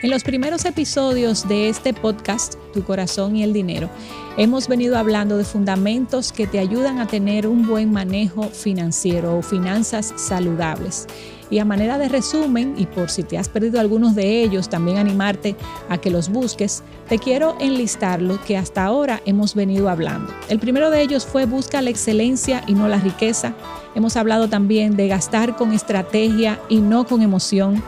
En 0.00 0.12
los 0.12 0.22
primeros 0.22 0.64
episodios 0.64 1.48
de 1.48 1.68
este 1.68 1.92
podcast, 1.92 2.54
Tu 2.72 2.82
corazón 2.82 3.36
y 3.36 3.42
el 3.42 3.52
dinero, 3.52 3.90
hemos 4.36 4.66
venido 4.66 4.96
hablando 4.96 5.36
de 5.36 5.44
fundamentos 5.44 6.32
que 6.32 6.46
te 6.46 6.60
ayudan 6.60 6.98
a 6.98 7.06
tener 7.06 7.46
un 7.46 7.66
buen 7.66 7.92
manejo 7.92 8.44
financiero 8.44 9.36
o 9.36 9.42
finanzas 9.42 10.14
saludables. 10.16 11.06
Y 11.50 11.58
a 11.58 11.64
manera 11.64 11.98
de 11.98 12.08
resumen, 12.08 12.74
y 12.76 12.86
por 12.86 13.10
si 13.10 13.22
te 13.22 13.38
has 13.38 13.48
perdido 13.48 13.80
algunos 13.80 14.14
de 14.14 14.42
ellos, 14.42 14.68
también 14.68 14.98
animarte 14.98 15.56
a 15.88 15.98
que 15.98 16.10
los 16.10 16.28
busques, 16.28 16.82
te 17.08 17.18
quiero 17.18 17.56
enlistar 17.60 18.20
lo 18.20 18.40
que 18.42 18.56
hasta 18.56 18.84
ahora 18.84 19.22
hemos 19.24 19.54
venido 19.54 19.88
hablando. 19.88 20.32
El 20.48 20.58
primero 20.58 20.90
de 20.90 21.00
ellos 21.00 21.26
fue 21.26 21.46
busca 21.46 21.80
la 21.80 21.90
excelencia 21.90 22.62
y 22.66 22.74
no 22.74 22.88
la 22.88 22.98
riqueza. 22.98 23.54
Hemos 23.94 24.16
hablado 24.16 24.48
también 24.48 24.96
de 24.96 25.08
gastar 25.08 25.56
con 25.56 25.72
estrategia 25.72 26.60
y 26.68 26.80
no 26.80 27.06
con 27.06 27.22
emoción 27.22 27.82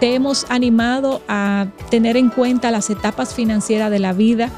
te 0.00 0.14
hemos 0.14 0.44
animado 0.50 1.22
a 1.28 1.68
tener 1.90 2.16
en 2.16 2.28
cuenta 2.28 2.70
las 2.70 2.90
etapas 2.90 3.34
financieras 3.34 3.90
de 3.90 3.98
la 3.98 4.12
vida, 4.12 4.50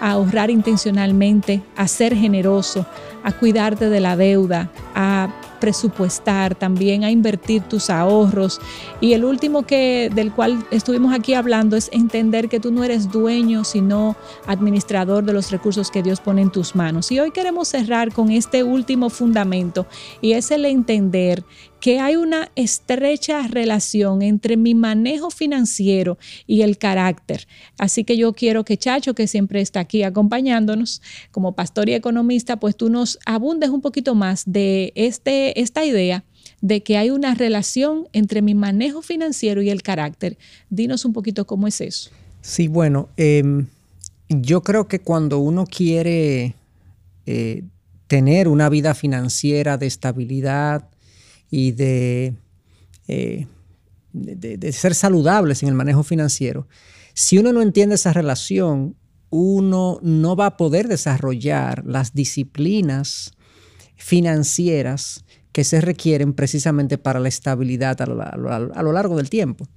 a 0.00 0.12
ahorrar 0.12 0.50
intencionalmente, 0.50 1.62
a 1.76 1.88
ser 1.88 2.14
generoso, 2.14 2.86
a 3.24 3.32
cuidarte 3.32 3.88
de 3.88 4.00
la 4.00 4.16
deuda, 4.16 4.70
a 4.94 5.28
presupuestar, 5.62 6.56
también 6.56 7.04
a 7.04 7.12
invertir 7.12 7.62
tus 7.62 7.88
ahorros. 7.88 8.60
Y 9.00 9.12
el 9.12 9.24
último 9.24 9.62
que 9.62 10.10
del 10.12 10.32
cual 10.32 10.66
estuvimos 10.72 11.14
aquí 11.14 11.34
hablando 11.34 11.76
es 11.76 11.88
entender 11.92 12.48
que 12.48 12.58
tú 12.58 12.72
no 12.72 12.82
eres 12.82 13.12
dueño, 13.12 13.62
sino 13.62 14.16
administrador 14.48 15.22
de 15.22 15.32
los 15.32 15.52
recursos 15.52 15.92
que 15.92 16.02
Dios 16.02 16.18
pone 16.18 16.42
en 16.42 16.50
tus 16.50 16.74
manos. 16.74 17.12
Y 17.12 17.20
hoy 17.20 17.30
queremos 17.30 17.68
cerrar 17.68 18.12
con 18.12 18.32
este 18.32 18.64
último 18.64 19.08
fundamento 19.08 19.86
y 20.20 20.32
es 20.32 20.50
el 20.50 20.64
entender 20.64 21.44
que 21.82 21.98
hay 21.98 22.14
una 22.14 22.48
estrecha 22.54 23.48
relación 23.48 24.22
entre 24.22 24.56
mi 24.56 24.72
manejo 24.72 25.32
financiero 25.32 26.16
y 26.46 26.62
el 26.62 26.78
carácter. 26.78 27.48
Así 27.76 28.04
que 28.04 28.16
yo 28.16 28.34
quiero 28.34 28.64
que 28.64 28.76
Chacho, 28.76 29.16
que 29.16 29.26
siempre 29.26 29.60
está 29.60 29.80
aquí 29.80 30.04
acompañándonos 30.04 31.02
como 31.32 31.56
pastor 31.56 31.88
y 31.88 31.94
economista, 31.94 32.60
pues 32.60 32.76
tú 32.76 32.88
nos 32.88 33.18
abundes 33.26 33.70
un 33.70 33.80
poquito 33.80 34.14
más 34.14 34.44
de 34.46 34.92
este, 34.94 35.60
esta 35.60 35.84
idea 35.84 36.24
de 36.60 36.84
que 36.84 36.98
hay 36.98 37.10
una 37.10 37.34
relación 37.34 38.06
entre 38.12 38.42
mi 38.42 38.54
manejo 38.54 39.02
financiero 39.02 39.60
y 39.60 39.68
el 39.68 39.82
carácter. 39.82 40.38
Dinos 40.70 41.04
un 41.04 41.12
poquito 41.12 41.48
cómo 41.48 41.66
es 41.66 41.80
eso. 41.80 42.10
Sí, 42.42 42.68
bueno, 42.68 43.08
em, 43.16 43.66
yo 44.28 44.62
creo 44.62 44.86
que 44.86 45.00
cuando 45.00 45.40
uno 45.40 45.66
quiere 45.66 46.54
eh, 47.26 47.64
tener 48.06 48.46
una 48.46 48.68
vida 48.68 48.94
financiera 48.94 49.78
de 49.78 49.88
estabilidad, 49.88 50.91
y 51.52 51.74
eh, 51.78 52.34
de, 53.06 54.56
de, 54.56 54.72
ser 54.72 54.94
saludables 54.94 55.62
en 55.62 55.68
el 55.68 55.74
manejo 55.74 56.02
financiero, 56.02 56.66
si 57.12 57.36
uno 57.36 57.52
no 57.52 57.60
entiende 57.60 57.96
esa 57.96 58.14
relación, 58.14 58.96
uno 59.28 59.98
no 60.02 60.34
va 60.34 60.46
a 60.46 60.56
poder 60.56 60.88
desarrollar 60.88 61.84
las 61.86 62.14
disciplinas 62.14 63.32
financieras 63.96 65.26
que 65.52 65.64
se 65.64 65.82
requieren 65.82 66.32
precisamente 66.32 66.96
para 66.96 67.20
la 67.20 67.28
estabilidad 67.28 68.00
a 68.00 68.06
lo, 68.06 68.92
largo 68.92 69.16
del 69.18 69.28
tiempo. 69.28 69.68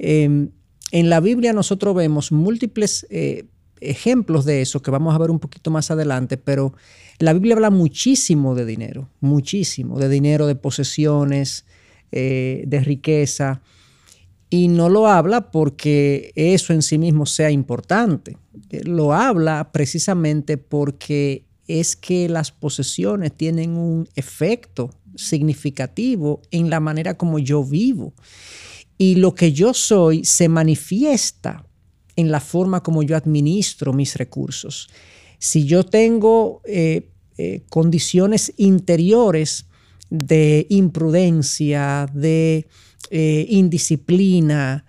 Em, 0.00 0.50
en 0.90 1.10
la 1.10 1.20
Biblia 1.20 1.52
nosotros 1.52 1.94
vemos 1.94 2.32
múltiples 2.32 3.06
eh, 3.10 3.44
ejemplos 3.80 4.44
de 4.44 4.62
eso 4.62 4.82
que 4.82 4.90
vamos 4.90 5.14
a 5.14 5.18
ver 5.18 5.30
un 5.30 5.38
poquito 5.38 5.70
más 5.70 5.90
adelante, 5.90 6.36
pero 6.36 6.74
la 7.18 7.32
Biblia 7.32 7.54
habla 7.54 7.70
muchísimo 7.70 8.54
de 8.54 8.64
dinero, 8.64 9.08
muchísimo, 9.20 9.98
de 9.98 10.08
dinero, 10.08 10.46
de 10.46 10.56
posesiones, 10.56 11.64
eh, 12.12 12.64
de 12.66 12.80
riqueza, 12.80 13.62
y 14.50 14.68
no 14.68 14.88
lo 14.88 15.08
habla 15.08 15.50
porque 15.50 16.32
eso 16.36 16.72
en 16.72 16.82
sí 16.82 16.98
mismo 16.98 17.26
sea 17.26 17.50
importante, 17.50 18.36
eh, 18.70 18.82
lo 18.84 19.12
habla 19.12 19.72
precisamente 19.72 20.58
porque 20.58 21.44
es 21.66 21.96
que 21.96 22.28
las 22.28 22.52
posesiones 22.52 23.32
tienen 23.32 23.76
un 23.76 24.08
efecto 24.14 24.90
significativo 25.16 26.42
en 26.50 26.70
la 26.70 26.80
manera 26.80 27.14
como 27.14 27.38
yo 27.38 27.64
vivo. 27.64 28.12
Y 28.98 29.16
lo 29.16 29.34
que 29.34 29.52
yo 29.52 29.74
soy 29.74 30.24
se 30.24 30.48
manifiesta 30.48 31.63
en 32.16 32.30
la 32.30 32.40
forma 32.40 32.82
como 32.82 33.02
yo 33.02 33.16
administro 33.16 33.92
mis 33.92 34.16
recursos. 34.16 34.88
Si 35.38 35.64
yo 35.64 35.84
tengo 35.84 36.62
eh, 36.64 37.10
eh, 37.36 37.62
condiciones 37.68 38.52
interiores 38.56 39.66
de 40.10 40.66
imprudencia, 40.70 42.06
de 42.12 42.66
eh, 43.10 43.46
indisciplina 43.48 44.84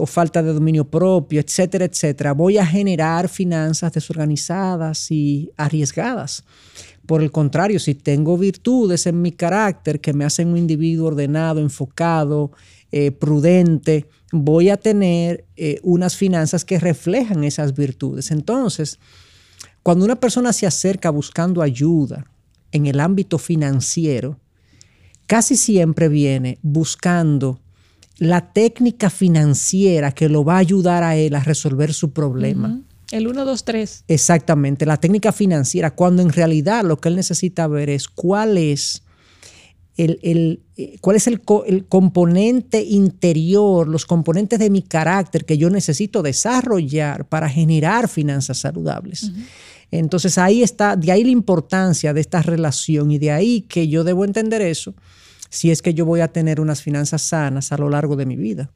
o 0.00 0.06
falta 0.06 0.42
de 0.42 0.54
dominio 0.54 0.88
propio, 0.88 1.40
etcétera, 1.40 1.84
etcétera, 1.84 2.32
voy 2.32 2.56
a 2.56 2.64
generar 2.64 3.28
finanzas 3.28 3.92
desorganizadas 3.92 5.10
y 5.10 5.50
arriesgadas. 5.58 6.42
Por 7.04 7.22
el 7.22 7.30
contrario, 7.30 7.78
si 7.78 7.94
tengo 7.94 8.38
virtudes 8.38 9.06
en 9.06 9.20
mi 9.20 9.32
carácter 9.32 10.00
que 10.00 10.14
me 10.14 10.24
hacen 10.24 10.48
un 10.48 10.56
individuo 10.56 11.08
ordenado, 11.08 11.60
enfocado, 11.60 12.52
prudente, 13.18 14.08
voy 14.32 14.68
a 14.70 14.76
tener 14.76 15.44
eh, 15.56 15.80
unas 15.82 16.16
finanzas 16.16 16.64
que 16.64 16.78
reflejan 16.78 17.44
esas 17.44 17.74
virtudes. 17.74 18.30
Entonces, 18.30 18.98
cuando 19.82 20.04
una 20.04 20.16
persona 20.16 20.52
se 20.52 20.66
acerca 20.66 21.10
buscando 21.10 21.62
ayuda 21.62 22.26
en 22.72 22.86
el 22.86 23.00
ámbito 23.00 23.38
financiero, 23.38 24.38
casi 25.26 25.56
siempre 25.56 26.08
viene 26.08 26.58
buscando 26.62 27.60
la 28.18 28.52
técnica 28.52 29.10
financiera 29.10 30.12
que 30.12 30.28
lo 30.28 30.44
va 30.44 30.56
a 30.56 30.58
ayudar 30.58 31.02
a 31.02 31.16
él 31.16 31.34
a 31.34 31.40
resolver 31.40 31.92
su 31.92 32.12
problema. 32.12 32.80
El 33.10 33.28
1, 33.28 33.44
2, 33.44 33.64
3. 33.64 34.04
Exactamente, 34.08 34.86
la 34.86 34.96
técnica 34.96 35.30
financiera, 35.32 35.94
cuando 35.94 36.22
en 36.22 36.30
realidad 36.30 36.84
lo 36.84 37.00
que 37.00 37.08
él 37.08 37.16
necesita 37.16 37.68
ver 37.68 37.90
es 37.90 38.08
cuál 38.08 38.58
es 38.58 39.03
el, 39.96 40.60
eh, 40.76 40.96
cuál 41.00 41.16
es 41.16 41.26
el, 41.26 41.42
componente 41.42 42.82
interior, 42.82 43.88
los 43.88 44.06
componentes 44.06 44.58
de 44.58 44.70
mi 44.70 44.82
carácter 44.82 45.44
que 45.44 45.56
yo 45.56 45.70
necesito 45.70 46.22
desarrollar 46.22 47.28
para 47.28 47.48
generar 47.48 48.08
finanzas 48.08 48.58
saludables. 48.58 49.30
Entonces 49.90 50.38
ahí 50.38 50.62
está, 50.62 50.96
de 50.96 51.12
ahí 51.12 51.22
la 51.22 51.30
importancia 51.30 52.12
de 52.12 52.20
esta 52.20 52.42
relación 52.42 53.10
y 53.10 53.18
de 53.18 53.30
ahí 53.30 53.60
que 53.62 53.86
yo 53.86 54.02
debo 54.02 54.24
entender 54.24 54.62
eso 54.62 54.94
si 55.50 55.70
es 55.70 55.82
que 55.82 55.94
yo 55.94 56.04
voy 56.04 56.20
a 56.20 56.28
tener 56.28 56.60
unas 56.60 56.82
finanzas 56.82 57.22
sanas 57.22 57.70
a 57.70 57.78
lo 57.78 57.88
largo 57.88 58.16
de 58.16 58.26
mi 58.26 58.34
vida. 58.34 58.72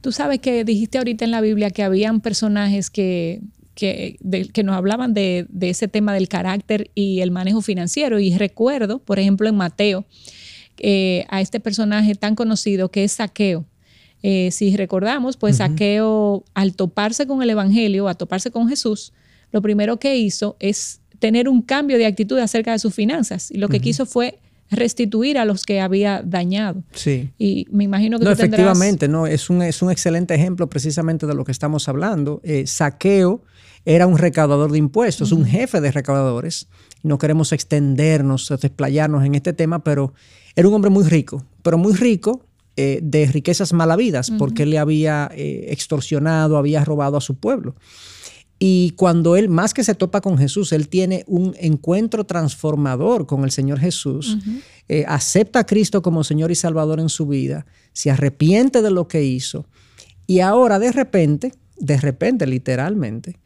Tú 0.00 0.12
sabes 0.12 0.38
que 0.38 0.64
dijiste 0.64 0.96
ahorita 0.96 1.26
en 1.26 1.30
la 1.30 1.42
Biblia 1.42 1.70
que 1.70 1.82
habían 1.82 2.22
personajes 2.22 2.88
que, 2.88 3.42
que, 3.74 4.16
que 4.50 4.62
nos 4.64 4.74
hablaban 4.74 5.12
de, 5.12 5.44
de 5.50 5.68
ese 5.68 5.88
tema 5.88 6.14
del 6.14 6.28
carácter 6.28 6.90
y 6.94 7.20
el 7.20 7.32
manejo 7.32 7.60
financiero 7.60 8.18
y 8.18 8.34
recuerdo, 8.34 8.98
por 8.98 9.18
ejemplo, 9.18 9.46
en 9.46 9.56
Mateo, 9.56 10.06
eh, 10.84 11.24
a 11.28 11.40
este 11.40 11.60
personaje 11.60 12.16
tan 12.16 12.34
conocido 12.34 12.90
que 12.90 13.04
es 13.04 13.12
Saqueo. 13.12 13.64
Eh, 14.24 14.50
si 14.50 14.76
recordamos, 14.76 15.36
pues 15.36 15.58
Saqueo 15.58 16.44
al 16.54 16.74
toparse 16.74 17.26
con 17.26 17.40
el 17.40 17.50
Evangelio, 17.50 18.08
a 18.08 18.14
toparse 18.14 18.50
con 18.50 18.68
Jesús, 18.68 19.12
lo 19.52 19.62
primero 19.62 19.98
que 19.98 20.16
hizo 20.16 20.56
es 20.58 21.00
tener 21.20 21.48
un 21.48 21.62
cambio 21.62 21.98
de 21.98 22.06
actitud 22.06 22.38
acerca 22.38 22.72
de 22.72 22.80
sus 22.80 22.94
finanzas. 22.94 23.50
Y 23.52 23.58
lo 23.58 23.68
que 23.68 23.78
quiso 23.78 24.06
fue 24.06 24.40
restituir 24.72 25.38
a 25.38 25.44
los 25.44 25.64
que 25.64 25.80
había 25.80 26.20
dañado. 26.24 26.82
Sí. 26.92 27.30
Y 27.38 27.68
me 27.70 27.84
imagino 27.84 28.18
que... 28.18 28.24
No, 28.24 28.32
efectivamente, 28.32 29.06
no, 29.06 29.28
es 29.28 29.50
un, 29.50 29.62
es 29.62 29.82
un 29.82 29.90
excelente 29.92 30.34
ejemplo 30.34 30.68
precisamente 30.68 31.26
de 31.26 31.34
lo 31.34 31.44
que 31.44 31.52
estamos 31.52 31.88
hablando. 31.88 32.40
Eh, 32.42 32.66
saqueo 32.66 33.42
era 33.84 34.06
un 34.08 34.18
recaudador 34.18 34.72
de 34.72 34.78
impuestos, 34.78 35.30
un 35.30 35.44
jefe 35.44 35.80
de 35.80 35.92
recaudadores. 35.92 36.68
No 37.02 37.18
queremos 37.18 37.52
extendernos, 37.52 38.52
desplayarnos 38.60 39.24
en 39.24 39.34
este 39.34 39.52
tema, 39.52 39.84
pero 39.84 40.14
era 40.54 40.68
un 40.68 40.74
hombre 40.74 40.90
muy 40.90 41.04
rico, 41.04 41.44
pero 41.62 41.78
muy 41.78 41.94
rico 41.94 42.46
eh, 42.74 43.00
de 43.02 43.26
riquezas 43.26 43.74
malavidas, 43.74 44.30
porque 44.30 44.62
él 44.62 44.70
le 44.70 44.78
había 44.78 45.30
eh, 45.34 45.66
extorsionado, 45.68 46.56
había 46.56 46.82
robado 46.82 47.18
a 47.18 47.20
su 47.20 47.34
pueblo. 47.34 47.74
Y 48.58 48.92
cuando 48.92 49.36
él, 49.36 49.50
más 49.50 49.74
que 49.74 49.84
se 49.84 49.94
topa 49.94 50.22
con 50.22 50.38
Jesús, 50.38 50.72
él 50.72 50.88
tiene 50.88 51.22
un 51.26 51.54
encuentro 51.58 52.24
transformador 52.24 53.26
con 53.26 53.44
el 53.44 53.50
Señor 53.50 53.78
Jesús, 53.78 54.38
eh, 54.88 55.04
acepta 55.06 55.58
a 55.58 55.66
Cristo 55.66 56.00
como 56.00 56.24
Señor 56.24 56.50
y 56.50 56.54
Salvador 56.54 56.98
en 56.98 57.10
su 57.10 57.26
vida, 57.26 57.66
se 57.92 58.10
arrepiente 58.10 58.80
de 58.80 58.90
lo 58.90 59.06
que 59.06 59.22
hizo. 59.22 59.66
Y 60.26 60.40
ahora 60.40 60.78
de 60.78 60.92
repente, 60.92 61.52
de 61.76 61.98
repente 61.98 62.46
literalmente, 62.46 63.38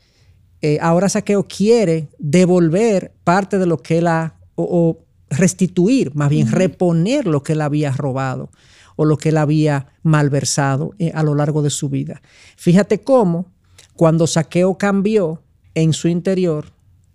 ahora 0.81 1.09
Saqueo 1.09 1.49
quiere 1.49 2.11
devolver 2.19 3.13
parte 3.25 3.59
de 3.59 3.67
lo 3.67 3.79
que 3.79 3.99
él 3.99 4.07
ha, 4.07 4.37
o, 4.55 5.06
restituir, 5.31 6.15
más 6.15 6.31
bien 6.31 6.51
reponer 6.51 7.27
lo 7.27 7.43
que 7.43 7.53
él 7.53 7.61
había 7.61 7.91
robado 7.91 8.51
o 8.97 9.05
lo 9.05 9.19
que 9.19 9.29
él 9.29 9.37
había 9.37 9.87
malversado 10.03 10.95
eh, 10.99 11.13
a 11.15 11.23
lo 11.23 11.35
largo 11.35 11.63
de 11.63 11.71
su 11.71 11.89
vida. 11.89 12.23
Fíjate 12.57 13.03
cómo 13.03 13.53
cuando 13.95 14.27
Saqueo 14.27 14.77
cambió 14.79 15.43
en 15.75 15.93
su 15.93 16.09
interior, 16.09 16.73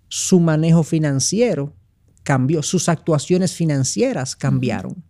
su 0.08 0.40
manejo 0.40 0.82
financiero 0.82 1.72
cambió, 2.22 2.62
sus 2.62 2.88
actuaciones 2.88 3.52
financieras 3.52 4.36
cambiaron. 4.36 5.02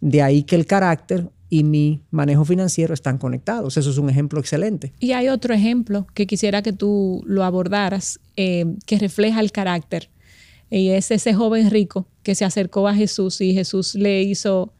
De 0.00 0.22
ahí 0.22 0.42
que 0.42 0.56
el 0.56 0.66
carácter 0.66 1.30
y 1.48 1.62
mi 1.62 2.02
manejo 2.10 2.44
financiero 2.44 2.94
están 2.94 3.18
conectados. 3.18 3.76
Eso 3.76 3.90
es 3.90 3.98
un 3.98 4.10
ejemplo 4.10 4.40
excelente. 4.40 4.92
Y 4.98 5.12
hay 5.12 5.28
otro 5.28 5.54
ejemplo 5.54 6.06
que 6.14 6.26
quisiera 6.26 6.62
que 6.62 6.72
tú 6.72 7.22
lo 7.26 7.44
abordaras, 7.44 8.18
eh, 8.36 8.66
que 8.86 8.98
refleja 8.98 9.40
el 9.40 9.52
carácter. 9.52 10.10
Y 10.70 10.88
es 10.88 11.12
ese 11.12 11.32
joven 11.34 11.70
rico 11.70 12.08
que 12.24 12.34
se 12.34 12.44
acercó 12.44 12.88
a 12.88 12.94
Jesús 12.94 13.40
y 13.40 13.54
Jesús 13.54 13.94
le 13.94 14.22
hizo, 14.22 14.72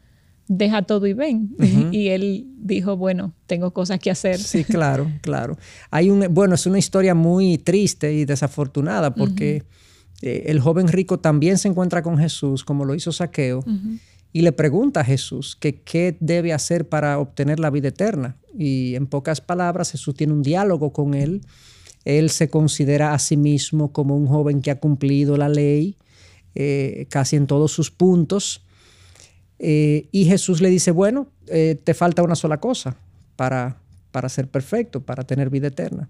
deja 0.47 0.81
todo 0.81 1.07
y 1.07 1.13
ven. 1.13 1.55
Y 1.91 2.09
él 2.09 2.47
dijo, 2.57 2.97
bueno, 2.97 3.33
tengo 3.47 3.71
cosas 3.71 3.99
que 3.99 4.11
hacer. 4.11 4.39
Sí, 4.39 4.65
claro, 4.65 5.09
claro. 5.21 5.57
Hay 5.91 6.09
un, 6.09 6.25
bueno, 6.31 6.55
es 6.55 6.65
una 6.65 6.79
historia 6.79 7.15
muy 7.15 7.57
triste 7.57 8.11
y 8.11 8.25
desafortunada 8.25 9.15
porque 9.15 9.63
eh, 10.21 10.43
el 10.47 10.59
joven 10.59 10.89
rico 10.89 11.19
también 11.19 11.57
se 11.57 11.69
encuentra 11.69 12.01
con 12.01 12.17
Jesús, 12.17 12.65
como 12.65 12.83
lo 12.83 12.95
hizo 12.95 13.13
Saqueo 13.13 13.63
y 14.33 14.41
le 14.41 14.51
pregunta 14.51 14.99
a 14.99 15.05
Jesús 15.05 15.55
que 15.55 15.81
qué 15.81 16.17
debe 16.19 16.51
hacer 16.51 16.89
para 16.89 17.19
obtener 17.19 17.57
la 17.57 17.69
vida 17.69 17.87
eterna. 17.87 18.35
Y 18.57 18.95
en 18.95 19.07
pocas 19.07 19.39
palabras, 19.39 19.91
Jesús 19.91 20.13
tiene 20.13 20.33
un 20.33 20.41
diálogo 20.41 20.91
con 20.91 21.13
él. 21.13 21.41
Él 22.03 22.29
se 22.29 22.49
considera 22.49 23.13
a 23.13 23.19
sí 23.19 23.37
mismo 23.37 23.93
como 23.93 24.17
un 24.17 24.27
joven 24.27 24.61
que 24.61 24.71
ha 24.71 24.79
cumplido 24.81 25.37
la 25.37 25.47
ley 25.47 25.95
eh, 26.55 27.05
casi 27.09 27.35
en 27.35 27.47
todos 27.47 27.71
sus 27.71 27.91
puntos. 27.91 28.65
Eh, 29.59 30.07
y 30.11 30.25
Jesús 30.25 30.61
le 30.61 30.69
dice, 30.69 30.91
bueno, 30.91 31.27
eh, 31.47 31.79
te 31.83 31.93
falta 31.93 32.23
una 32.23 32.35
sola 32.35 32.59
cosa 32.59 32.97
para, 33.35 33.77
para 34.11 34.29
ser 34.29 34.47
perfecto, 34.47 35.01
para 35.01 35.23
tener 35.23 35.49
vida 35.49 35.67
eterna. 35.67 36.09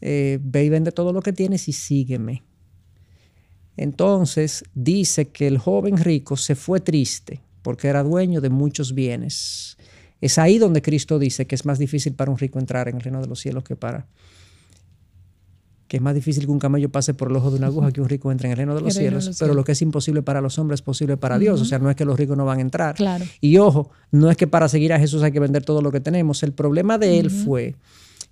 ve 0.00 0.64
y 0.64 0.68
vende 0.68 0.92
todo 0.92 1.12
lo 1.12 1.22
que 1.22 1.32
tienes 1.32 1.68
y 1.68 1.72
sígueme. 1.72 2.42
Entonces 3.76 4.64
dice 4.74 5.28
que 5.28 5.46
el 5.46 5.58
joven 5.58 5.96
rico 5.96 6.36
se 6.36 6.54
fue 6.54 6.80
triste 6.80 7.40
porque 7.62 7.88
era 7.88 8.02
dueño 8.02 8.40
de 8.40 8.50
muchos 8.50 8.94
bienes. 8.94 9.78
Es 10.20 10.38
ahí 10.38 10.58
donde 10.58 10.82
Cristo 10.82 11.18
dice 11.18 11.46
que 11.46 11.54
es 11.54 11.64
más 11.64 11.78
difícil 11.78 12.14
para 12.14 12.30
un 12.30 12.38
rico 12.38 12.58
entrar 12.58 12.88
en 12.88 12.96
el 12.96 13.02
reino 13.02 13.20
de 13.20 13.26
los 13.26 13.40
cielos 13.40 13.64
que 13.64 13.76
para 13.76 14.06
que 15.92 15.98
es 15.98 16.02
más 16.02 16.14
difícil 16.14 16.46
que 16.46 16.50
un 16.50 16.58
camello 16.58 16.88
pase 16.88 17.12
por 17.12 17.28
el 17.28 17.36
ojo 17.36 17.50
de 17.50 17.58
una 17.58 17.66
aguja 17.66 17.92
que 17.92 18.00
un 18.00 18.08
rico 18.08 18.32
entre 18.32 18.48
en 18.48 18.52
el 18.52 18.56
reino 18.56 18.74
de 18.74 18.80
los, 18.80 18.94
cielos, 18.94 19.36
pero 19.38 19.52
lo 19.52 19.62
que 19.62 19.72
es 19.72 19.82
imposible 19.82 20.22
para 20.22 20.40
los 20.40 20.58
hombres 20.58 20.78
es 20.78 20.82
posible 20.82 21.18
para 21.18 21.38
Dios, 21.38 21.60
o 21.60 21.66
sea, 21.66 21.78
no 21.78 21.90
es 21.90 21.96
que 21.96 22.06
los 22.06 22.18
ricos 22.18 22.34
no 22.34 22.46
van 22.46 22.60
a 22.60 22.62
entrar. 22.62 22.94
Y 23.42 23.58
ojo, 23.58 23.90
no 24.10 24.30
es 24.30 24.38
que 24.38 24.46
para 24.46 24.70
seguir 24.70 24.94
a 24.94 24.98
Jesús 24.98 25.22
hay 25.22 25.32
que 25.32 25.38
vender 25.38 25.66
todo 25.66 25.82
lo 25.82 25.92
que 25.92 26.00
tenemos, 26.00 26.42
el 26.44 26.52
problema 26.52 26.96
de 26.96 27.18
él 27.18 27.30
fue 27.30 27.76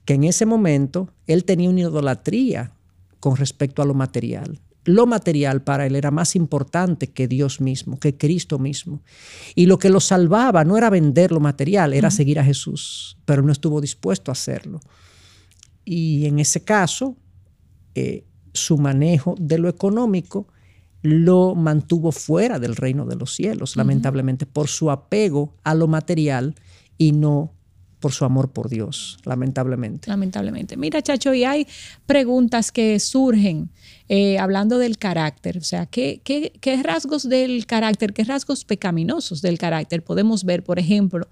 que 0.07 0.15
en 0.15 0.25
ese 0.25 0.47
momento 0.47 1.11
él 1.27 1.45
tenía 1.45 1.69
una 1.69 1.81
idolatría 1.81 2.73
con 3.21 3.37
respecto 3.37 3.83
a 3.83 3.85
lo 3.85 3.93
material 3.93 4.59
lo 4.87 5.07
material 5.07 5.61
para 5.61 5.85
él 5.85 5.95
era 5.95 6.11
más 6.11 6.35
importante 6.35 7.09
que 7.09 7.29
Dios 7.29 7.61
mismo, 7.61 8.01
que 8.01 8.17
Cristo 8.17 8.59
mismo. 8.59 9.03
Y 9.55 9.67
lo 9.67 9.79
que 9.79 9.91
lo 9.91 10.01
salvaba 10.01 10.65
no 10.65 10.79
era 10.79 10.89
vender 10.89 11.31
lo 11.31 11.41
material, 11.41 11.93
era 11.93 12.11
seguir 12.11 12.41
a 12.41 12.45
Jesús, 12.45 13.19
pero 13.27 13.43
no 13.43 13.53
estuvo 13.53 13.83
dispuesto 13.83 14.31
a 14.31 14.33
hacerlo. 14.33 14.81
Y 15.85 16.25
en 16.25 16.39
ese 16.39 16.65
caso, 16.65 17.19
eh, 17.95 18.25
su 18.53 18.79
manejo 18.79 19.35
de 19.39 19.59
lo 19.59 19.69
económico 19.69 20.47
lo 21.03 21.55
mantuvo 21.55 22.13
fuera 22.13 22.59
del 22.59 22.77
reino 22.77 23.07
de 23.07 23.17
los 23.17 23.35
cielos, 23.35 23.77
lamentablemente, 23.77 24.45
por 24.45 24.69
su 24.69 24.91
apego 24.91 25.55
a 25.65 25.75
lo 25.75 25.87
material 25.89 26.55
y 26.99 27.13
no 27.13 27.55
por 28.01 28.13
su 28.13 28.25
amor 28.25 28.51
por 28.51 28.69
Dios, 28.69 29.19
lamentablemente. 29.25 30.09
Lamentablemente. 30.09 30.77
Mira, 30.77 31.03
Chacho, 31.03 31.35
y 31.35 31.45
hay 31.45 31.67
preguntas 32.07 32.73
que 32.73 32.99
surgen 32.99 33.71
eh, 34.09 34.39
hablando 34.39 34.79
del 34.79 34.97
carácter. 34.97 35.59
O 35.59 35.63
sea, 35.63 35.87
¿qué, 35.87 36.21
¿qué, 36.25 36.83
rasgos 36.83 37.29
del 37.29 37.67
carácter, 37.67 38.15
qué 38.15 38.25
rasgos 38.25 38.65
pecaminosos 38.65 39.43
del 39.43 39.59
carácter 39.59 40.03
podemos 40.03 40.45
ver? 40.45 40.65
Por 40.65 40.79
ejemplo, 40.79 41.29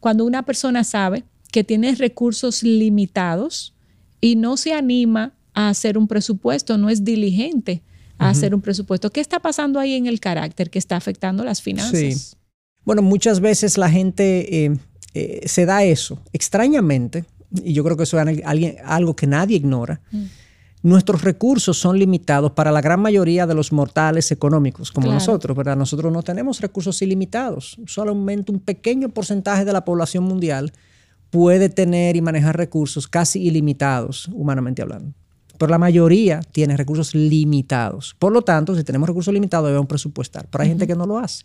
cuando 0.00 0.24
una 0.24 0.44
persona 0.44 0.82
sabe 0.82 1.24
que 1.52 1.62
tiene 1.62 1.94
recursos 1.94 2.64
limitados 2.64 3.74
y 4.20 4.34
no 4.34 4.56
se 4.56 4.74
anima 4.74 5.34
a 5.58 5.70
hacer 5.70 5.98
un 5.98 6.06
presupuesto, 6.06 6.78
no 6.78 6.88
es 6.88 7.02
diligente 7.02 7.82
a 8.16 8.30
hacer 8.30 8.54
un 8.54 8.60
presupuesto. 8.60 9.10
¿Qué 9.10 9.20
está 9.20 9.40
pasando 9.40 9.80
ahí 9.80 9.94
en 9.94 10.06
el 10.06 10.20
carácter 10.20 10.70
que 10.70 10.78
está 10.78 10.94
afectando 10.94 11.42
las 11.42 11.62
finanzas? 11.62 11.98
Sí. 11.98 12.36
Bueno, 12.84 13.02
muchas 13.02 13.40
veces 13.40 13.76
la 13.76 13.90
gente 13.90 14.66
eh, 14.66 14.76
eh, 15.14 15.40
se 15.46 15.66
da 15.66 15.82
eso. 15.82 16.22
Extrañamente, 16.32 17.24
y 17.64 17.72
yo 17.72 17.82
creo 17.82 17.96
que 17.96 18.04
eso 18.04 18.20
es 18.20 18.44
algo 18.84 19.16
que 19.16 19.26
nadie 19.26 19.56
ignora, 19.56 20.00
mm. 20.12 20.24
nuestros 20.84 21.22
recursos 21.22 21.76
son 21.76 21.98
limitados 21.98 22.52
para 22.52 22.70
la 22.70 22.80
gran 22.80 23.00
mayoría 23.00 23.44
de 23.44 23.54
los 23.54 23.72
mortales 23.72 24.30
económicos, 24.30 24.92
como 24.92 25.10
nosotros, 25.10 25.56
¿verdad? 25.56 25.76
Nosotros 25.76 26.12
no 26.12 26.22
tenemos 26.22 26.60
recursos 26.60 27.02
ilimitados. 27.02 27.78
Solamente 27.84 28.52
un 28.52 28.60
pequeño 28.60 29.08
porcentaje 29.08 29.64
de 29.64 29.72
la 29.72 29.84
población 29.84 30.22
mundial 30.22 30.72
puede 31.30 31.68
tener 31.68 32.14
y 32.14 32.20
manejar 32.20 32.56
recursos 32.56 33.08
casi 33.08 33.42
ilimitados, 33.42 34.28
humanamente 34.32 34.82
hablando. 34.82 35.14
Pero 35.58 35.70
la 35.70 35.78
mayoría 35.78 36.40
tiene 36.40 36.76
recursos 36.76 37.14
limitados. 37.14 38.14
Por 38.18 38.32
lo 38.32 38.42
tanto, 38.42 38.74
si 38.76 38.84
tenemos 38.84 39.08
recursos 39.08 39.34
limitados, 39.34 39.66
debemos 39.66 39.88
presupuestar. 39.88 40.46
Pero 40.48 40.62
hay 40.62 40.68
gente 40.68 40.86
que 40.86 40.94
no 40.94 41.06
lo 41.06 41.18
hace. 41.18 41.44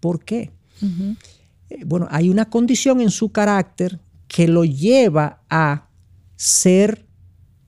¿Por 0.00 0.24
qué? 0.24 0.52
Eh, 1.70 1.82
bueno, 1.84 2.06
hay 2.10 2.30
una 2.30 2.48
condición 2.48 3.00
en 3.00 3.10
su 3.10 3.30
carácter 3.30 3.98
que 4.28 4.46
lo 4.46 4.64
lleva 4.64 5.40
a 5.50 5.88
ser 6.36 7.08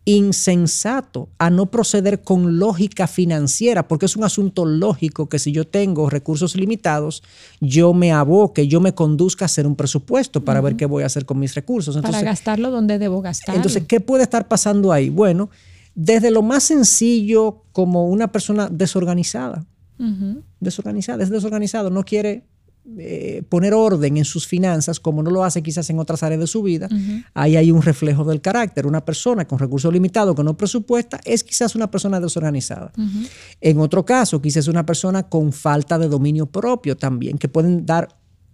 insensato, 0.04 1.28
a 1.38 1.50
no 1.50 1.66
proceder 1.66 2.22
con 2.22 2.58
lógica 2.58 3.06
financiera, 3.06 3.86
porque 3.86 4.06
es 4.06 4.16
un 4.16 4.24
asunto 4.24 4.64
lógico 4.64 5.28
que 5.28 5.38
si 5.38 5.52
yo 5.52 5.66
tengo 5.66 6.08
recursos 6.08 6.56
limitados, 6.56 7.22
yo 7.60 7.92
me 7.92 8.10
aboque, 8.10 8.66
yo 8.66 8.80
me 8.80 8.94
conduzca 8.94 9.44
a 9.44 9.46
hacer 9.46 9.66
un 9.66 9.76
presupuesto 9.76 10.44
para 10.44 10.60
ver 10.60 10.76
qué 10.76 10.86
voy 10.86 11.02
a 11.02 11.06
hacer 11.06 11.26
con 11.26 11.38
mis 11.38 11.54
recursos. 11.54 11.96
para 11.98 12.22
gastarlo 12.22 12.70
donde 12.70 12.98
debo 12.98 13.20
gastarlo. 13.20 13.56
Entonces, 13.56 13.84
¿qué 13.86 14.00
puede 14.00 14.22
estar 14.22 14.48
pasando 14.48 14.92
ahí? 14.92 15.10
Bueno, 15.10 15.50
desde 15.94 16.30
lo 16.30 16.42
más 16.42 16.64
sencillo 16.64 17.64
como 17.72 18.08
una 18.08 18.32
persona 18.32 18.68
desorganizada. 18.68 19.66
Desorganizada, 20.60 21.22
es 21.22 21.28
desorganizado, 21.28 21.90
no 21.90 22.04
quiere 22.04 22.46
eh, 22.98 23.42
poner 23.50 23.74
orden 23.74 24.16
en 24.16 24.24
sus 24.24 24.46
finanzas, 24.46 24.98
como 24.98 25.22
no 25.22 25.30
lo 25.30 25.44
hace 25.44 25.62
quizás 25.62 25.90
en 25.90 25.98
otras 25.98 26.22
áreas 26.22 26.40
de 26.40 26.46
su 26.46 26.62
vida, 26.62 26.88
ahí 27.34 27.56
hay 27.56 27.70
un 27.70 27.82
reflejo 27.82 28.24
del 28.24 28.40
carácter. 28.40 28.86
Una 28.86 29.04
persona 29.04 29.46
con 29.46 29.58
recursos 29.58 29.92
limitados 29.92 30.34
que 30.34 30.42
no 30.42 30.56
presupuesta 30.56 31.20
es 31.24 31.44
quizás 31.44 31.74
una 31.74 31.90
persona 31.90 32.18
desorganizada. 32.18 32.90
En 33.60 33.78
otro 33.78 34.04
caso, 34.06 34.40
quizás 34.40 34.66
una 34.66 34.86
persona 34.86 35.28
con 35.28 35.52
falta 35.52 35.98
de 35.98 36.08
dominio 36.08 36.46
propio 36.46 36.96
también, 36.96 37.36
que 37.36 37.48
pueden 37.48 37.84
dar, 37.84 38.08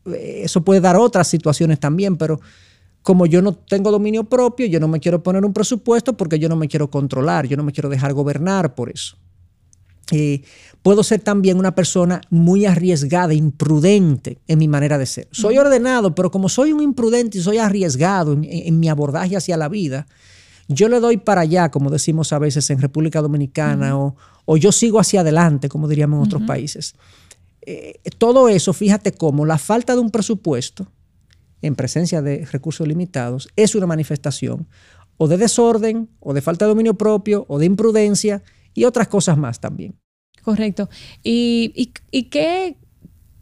eh, 0.07 0.43
eso 0.43 0.65
puede 0.65 0.81
dar 0.81 0.97
otras 0.97 1.29
situaciones 1.29 1.79
también, 1.79 2.17
pero 2.17 2.41
como 3.07 3.27
yo 3.27 3.41
no 3.41 3.55
tengo 3.55 3.93
dominio 3.93 4.25
propio, 4.25 4.67
yo 4.67 4.81
no 4.81 4.89
me 4.89 4.99
quiero 4.99 5.23
poner 5.23 5.45
un 5.45 5.53
presupuesto 5.53 6.17
porque 6.17 6.41
yo 6.41 6.49
no 6.49 6.57
me 6.57 6.67
quiero 6.67 6.91
controlar, 6.91 7.47
yo 7.47 7.57
no 7.57 7.63
me 7.63 7.71
quiero 7.71 7.89
dejar 7.89 8.13
gobernar 8.13 8.75
por 8.75 8.91
eso. 8.91 9.17
Eh, 10.11 10.43
puedo 10.83 11.05
ser 11.05 11.21
también 11.21 11.57
una 11.57 11.73
persona 11.73 12.21
muy 12.31 12.67
arriesgada, 12.67 13.33
imprudente 13.33 14.41
en 14.49 14.59
mi 14.59 14.67
manera 14.67 14.99
de 14.99 15.07
ser. 15.07 15.29
Soy 15.31 15.57
ordenado, 15.57 16.17
pero 16.17 16.33
como 16.33 16.49
soy 16.49 16.73
un 16.73 16.83
imprudente 16.83 17.39
y 17.39 17.43
soy 17.43 17.59
arriesgado 17.59 18.33
en, 18.43 18.81
mi 18.81 18.89
abordaje 18.89 19.37
hacia 19.37 19.57
la 19.57 19.69
vida, 19.69 20.09
yo 20.67 20.89
le 20.89 20.99
doy 20.99 21.17
para 21.17 21.43
allá, 21.43 21.71
como 21.71 21.91
decimos 21.91 22.33
a 22.33 22.41
veces 22.41 22.69
en 22.71 22.81
República 22.81 23.23
Dominicana, 23.23 23.97
o, 23.97 24.57
yo 24.57 24.73
sigo 24.73 24.99
hacia 24.99 25.21
adelante, 25.21 25.69
como 25.69 25.87
diríamos 25.87 26.19
en 26.19 26.25
otros 26.25 26.43
países. 26.43 26.97
Eh, 27.63 28.01
todo 28.19 28.49
eso, 28.49 28.73
fíjate 28.73 29.13
cómo 29.13 29.47
la 29.47 29.59
falta 29.59 29.95
de 29.95 30.01
un 30.01 30.11
presupuesto 30.11 30.89
en 31.63 31.75
presencia 31.75 32.23
de 32.23 32.45
recursos 32.45 32.87
limitados 32.87 33.49
es 33.57 33.75
una 33.75 33.87
manifestación 33.87 34.67
o 35.19 35.29
de 35.29 35.39
desorden, 35.39 36.09
o 36.21 36.35
de 36.35 36.43
falta 36.43 36.65
de 36.65 36.71
dominio 36.71 36.95
propio, 36.95 37.47
o 37.49 37.59
de 37.59 37.67
imprudencia, 37.67 38.43
y 38.75 38.85
otras 38.85 39.09
cosas 39.09 39.39
más 39.39 39.61
también. 39.61 39.95
Correcto. 40.43 40.89
¿Y, 41.23 41.91
y, 42.11 42.25
qué, 42.25 42.77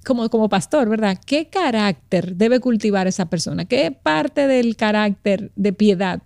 como, 0.04 0.30
como 0.30 0.48
pastor, 0.48 0.88
¿verdad? 0.88 1.18
¿Qué 1.26 1.48
carácter 1.48 2.36
debe 2.36 2.60
cultivar 2.60 3.06
esa 3.06 3.26
persona? 3.26 3.64
¿Qué 3.64 3.90
parte 3.90 4.46
del 4.46 4.76
carácter 4.76 5.52
de 5.56 5.72
piedad 5.72 6.22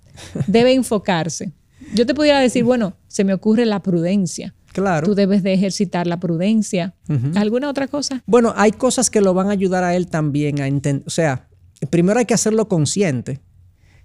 debe 0.47 0.75
enfocarse? 0.75 1.53
Yo 1.95 2.05
te 2.05 2.15
pudiera 2.15 2.39
decir, 2.41 2.65
bueno, 2.65 2.97
se 3.09 3.25
me 3.25 3.33
ocurre 3.33 3.65
la 3.65 3.81
prudencia. 3.81 4.55
Claro. 4.73 5.07
Tú 5.07 5.15
debes 5.15 5.43
de 5.43 5.55
ejercitar 5.55 6.07
la 6.07 6.21
prudencia. 6.21 6.95
¿Alguna 7.35 7.71
otra 7.71 7.89
cosa? 7.89 8.23
Bueno, 8.27 8.53
hay 8.57 8.73
cosas 8.73 9.11
que 9.11 9.21
lo 9.21 9.33
van 9.33 9.49
a 9.49 9.53
ayudar 9.53 9.83
a 9.83 9.97
él 9.97 10.09
también 10.09 10.61
a 10.61 10.67
entender. 10.69 11.05
O 11.07 11.11
sea, 11.11 11.48
primero 11.91 12.19
hay 12.19 12.27
que 12.27 12.35
hacerlo 12.35 12.69
consciente. 12.69 13.41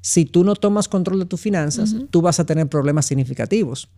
Si 0.02 0.26
tú 0.26 0.44
no 0.44 0.56
tomas 0.56 0.90
control 0.90 1.20
de 1.20 1.26
tus 1.26 1.40
finanzas, 1.40 1.96
tú 2.10 2.22
vas 2.22 2.40
a 2.40 2.46
tener 2.46 2.68
problemas 2.68 3.06
significativos 3.06 3.90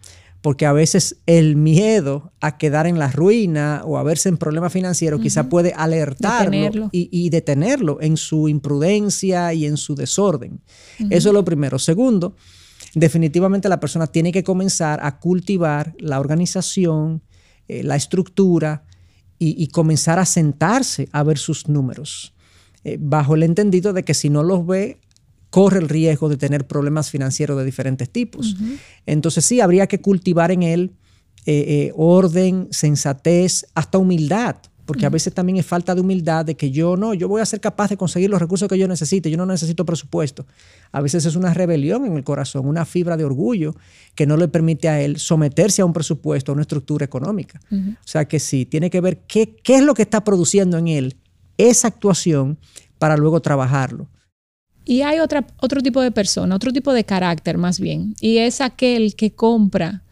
porque 0.46 0.68
a 0.68 0.74
veces 0.74 1.16
el 1.26 1.56
miedo 1.56 2.32
a 2.40 2.60
quedar 2.60 2.86
en 2.86 3.00
la 3.00 3.10
ruina 3.10 3.82
o 3.84 3.98
a 3.98 4.04
verse 4.04 4.30
en 4.30 4.38
problemas 4.38 4.72
financieros 4.72 5.20
quizá 5.20 5.50
puede 5.50 5.74
alertarlo 5.74 6.90
y, 6.92 7.30
detenerlo 7.32 7.98
en 8.00 8.16
su 8.16 8.48
imprudencia 8.48 9.52
y 9.56 9.66
en 9.66 9.76
su 9.76 9.96
desorden. 9.96 10.62
Eso 11.10 11.30
es 11.30 11.34
lo 11.34 11.44
primero. 11.44 11.80
Segundo, 11.80 12.36
definitivamente 12.94 13.70
la 13.70 13.80
persona 13.80 14.06
tiene 14.06 14.32
que 14.32 14.44
comenzar 14.44 15.00
a 15.02 15.18
cultivar 15.18 15.96
la 15.98 16.20
organización, 16.20 17.24
eh, 17.68 17.82
la 17.82 17.96
estructura 17.96 18.84
y, 19.40 19.66
comenzar 19.70 20.20
a 20.20 20.26
sentarse 20.26 21.10
a 21.12 21.24
ver 21.24 21.40
sus 21.40 21.68
números, 21.68 22.35
eh, 22.86 22.98
bajo 23.00 23.36
el 23.36 23.44
entendido 23.44 23.92
de 23.92 24.04
que 24.04 24.14
si 24.14 24.30
no 24.30 24.44
los 24.44 24.66
ve, 24.66 25.00
corre 25.50 25.80
el 25.80 25.90
riesgo 25.90 26.30
de 26.30 26.38
tener 26.38 26.66
problemas 26.66 27.12
financieros 27.12 27.58
de 27.58 27.66
diferentes 27.66 28.10
tipos. 28.10 28.56
Entonces 29.06 29.46
sí, 29.46 29.60
habría 29.60 29.88
que 29.88 30.00
cultivar 30.00 30.52
en 30.52 30.64
él 30.64 30.92
orden, 31.96 32.68
sensatez, 32.72 33.66
hasta 33.76 33.98
humildad 33.98 34.56
porque 34.86 35.06
a 35.06 35.10
veces 35.10 35.34
también 35.34 35.58
es 35.58 35.66
falta 35.66 35.96
de 35.96 36.02
humildad 36.02 36.46
de 36.46 36.56
que 36.56 36.72
yo 36.72 36.96
no, 36.96 37.14
yo 37.14 37.28
voy 37.28 37.42
a 37.42 37.46
ser 37.46 37.60
capaz 37.60 37.90
de 37.90 37.98
conseguir 37.98 38.30
los 38.30 38.40
recursos 38.40 38.70
que 38.70 38.78
yo 38.78 38.88
necesite, 38.88 39.32
yo 39.32 39.38
no 39.38 39.46
necesito 39.46 39.84
presupuesto. 39.84 40.46
A 40.92 41.02
veces 41.02 41.26
es 41.26 41.36
una 41.36 41.54
rebelión 41.54 42.06
en 42.06 42.16
el 42.16 42.24
corazón, 42.24 42.68
una 42.68 42.86
fibra 42.86 43.18
de 43.18 43.26
orgullo 43.26 43.76
que 44.14 44.28
no 44.28 44.38
le 44.38 44.48
permite 44.48 44.88
a 44.88 45.02
él 45.02 45.18
someterse 45.18 45.82
a 45.82 45.86
un 45.86 45.94
presupuesto, 45.94 46.52
a 46.52 46.54
una 46.54 46.62
estructura 46.62 47.04
económica. 47.04 47.60
O 47.72 48.08
sea 48.08 48.26
que 48.26 48.40
sí, 48.40 48.66
tiene 48.66 48.90
que 48.90 49.02
ver 49.02 49.24
qué, 49.28 49.56
qué 49.64 49.78
es 49.78 49.84
lo 49.84 49.96
que 49.96 50.04
está 50.04 50.24
produciendo 50.24 50.78
en 50.78 50.88
él 50.88 51.18
esa 51.58 51.88
actuación 51.88 52.58
para 52.98 53.18
luego 53.18 53.42
trabajarlo. 53.42 54.08
Y 54.86 55.02
hay 55.02 55.20
otra, 55.20 55.46
otro 55.62 55.82
tipo 55.82 56.02
de 56.02 56.12
persona, 56.12 56.56
otro 56.56 56.72
tipo 56.72 56.94
de 56.94 57.04
carácter 57.04 57.58
más 57.58 57.80
bien, 57.80 58.14
y 58.20 58.38
es 58.38 58.62
aquel 58.62 59.16
que 59.16 59.32
compra 59.32 60.04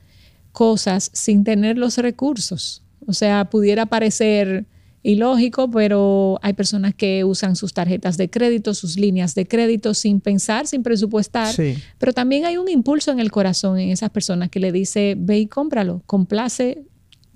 cosas 0.52 1.12
sin 1.14 1.44
tener 1.44 1.78
los 1.78 1.98
recursos. 1.98 2.84
O 3.06 3.14
sea, 3.14 3.46
pudiera 3.46 3.86
parecer 3.86 4.66
ilógico, 5.04 5.70
pero 5.70 6.40
hay 6.42 6.54
personas 6.54 6.96
que 6.96 7.24
usan 7.24 7.56
sus 7.56 7.74
tarjetas 7.74 8.18
de 8.18 8.30
crédito, 8.30 8.74
sus 8.74 8.98
líneas 8.98 9.36
de 9.36 9.46
crédito 9.46 9.94
sin 9.94 10.22
pensar, 10.22 10.66
sin 10.66 10.82
presupuestar. 10.82 11.54
Pero 11.98 12.14
también 12.14 12.46
hay 12.46 12.58
un 12.58 12.70
impulso 12.70 13.12
en 13.12 13.20
el 13.20 13.30
corazón 13.30 13.78
en 13.78 13.90
esas 13.90 14.10
personas 14.10 14.50
que 14.50 14.60
le 14.60 14.72
dice, 14.72 15.16
ve 15.18 15.40
y 15.40 15.48
cómpralo, 15.48 16.02
complace 16.06 16.84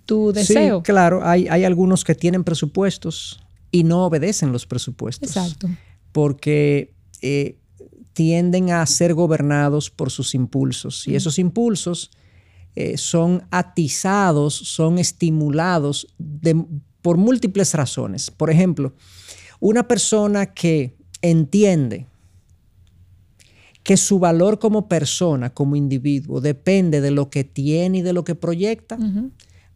tu 0.06 0.32
deseo. 0.32 0.80
Sí, 0.80 0.84
claro, 0.84 1.28
hay, 1.28 1.48
hay 1.50 1.66
algunos 1.66 2.06
que 2.06 2.16
tienen 2.16 2.46
presupuestos 2.46 3.42
y 3.78 3.84
no 3.84 4.06
obedecen 4.08 4.52
los 4.52 4.66
presupuestos. 4.66 5.30
Exacto. 5.30 5.70
Porque 6.12 6.96
eh, 7.22 7.60
tienden 8.14 8.72
a 8.72 8.84
ser 8.88 9.14
gobernados 9.14 9.92
por 9.92 10.10
sus 10.10 10.34
impulsos. 10.34 11.08
Y 11.08 11.16
esos 11.16 11.38
impulsos 11.38 12.10
eh, 12.76 12.98
son 12.98 13.44
atizados, 13.52 14.56
son 14.56 14.98
estimulados 14.98 16.08
por 17.04 17.18
múltiples 17.18 17.76
razones. 17.76 18.32
Por 18.32 18.50
ejemplo, 18.50 18.96
una 19.60 19.88
persona 19.88 20.48
que 20.48 20.96
entiende 21.22 22.08
que 23.84 23.96
su 23.96 24.18
valor 24.18 24.58
como 24.58 24.88
persona, 24.88 25.52
como 25.52 25.76
individuo, 25.76 26.42
depende 26.42 27.00
de 27.00 27.12
lo 27.12 27.30
que 27.30 27.44
tiene 27.44 28.00
y 28.00 28.02
de 28.02 28.14
lo 28.14 28.24
que 28.24 28.34
proyecta, 28.34 28.98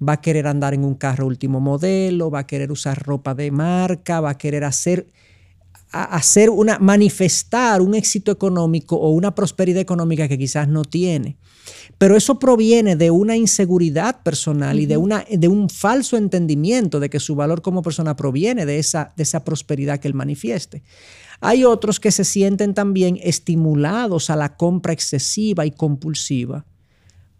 va 0.07 0.13
a 0.13 0.21
querer 0.21 0.47
andar 0.47 0.73
en 0.73 0.83
un 0.83 0.95
carro 0.95 1.27
último 1.27 1.59
modelo, 1.59 2.31
va 2.31 2.39
a 2.39 2.47
querer 2.47 2.71
usar 2.71 3.01
ropa 3.03 3.35
de 3.35 3.51
marca, 3.51 4.19
va 4.19 4.31
a 4.31 4.37
querer 4.37 4.63
hacer 4.63 5.07
hacer 5.91 6.49
una, 6.49 6.79
manifestar 6.79 7.81
un 7.81 7.95
éxito 7.95 8.31
económico 8.31 8.95
o 8.95 9.09
una 9.09 9.35
prosperidad 9.35 9.81
económica 9.81 10.29
que 10.29 10.37
quizás 10.37 10.67
no 10.69 10.83
tiene. 10.83 11.35
Pero 11.97 12.15
eso 12.15 12.39
proviene 12.39 12.95
de 12.95 13.11
una 13.11 13.35
inseguridad 13.35 14.23
personal 14.23 14.79
y 14.79 14.85
de, 14.85 14.95
una, 14.95 15.25
de 15.29 15.47
un 15.49 15.69
falso 15.69 16.15
entendimiento 16.15 17.01
de 17.01 17.09
que 17.09 17.19
su 17.19 17.35
valor 17.35 17.61
como 17.61 17.81
persona 17.81 18.15
proviene 18.15 18.65
de 18.65 18.79
esa, 18.79 19.13
de 19.17 19.23
esa 19.23 19.43
prosperidad 19.43 19.99
que 19.99 20.07
él 20.07 20.13
manifieste. 20.13 20.81
Hay 21.41 21.65
otros 21.65 21.99
que 21.99 22.11
se 22.11 22.23
sienten 22.23 22.73
también 22.73 23.19
estimulados 23.21 24.29
a 24.29 24.37
la 24.37 24.55
compra 24.55 24.93
excesiva 24.93 25.65
y 25.65 25.71
compulsiva 25.71 26.65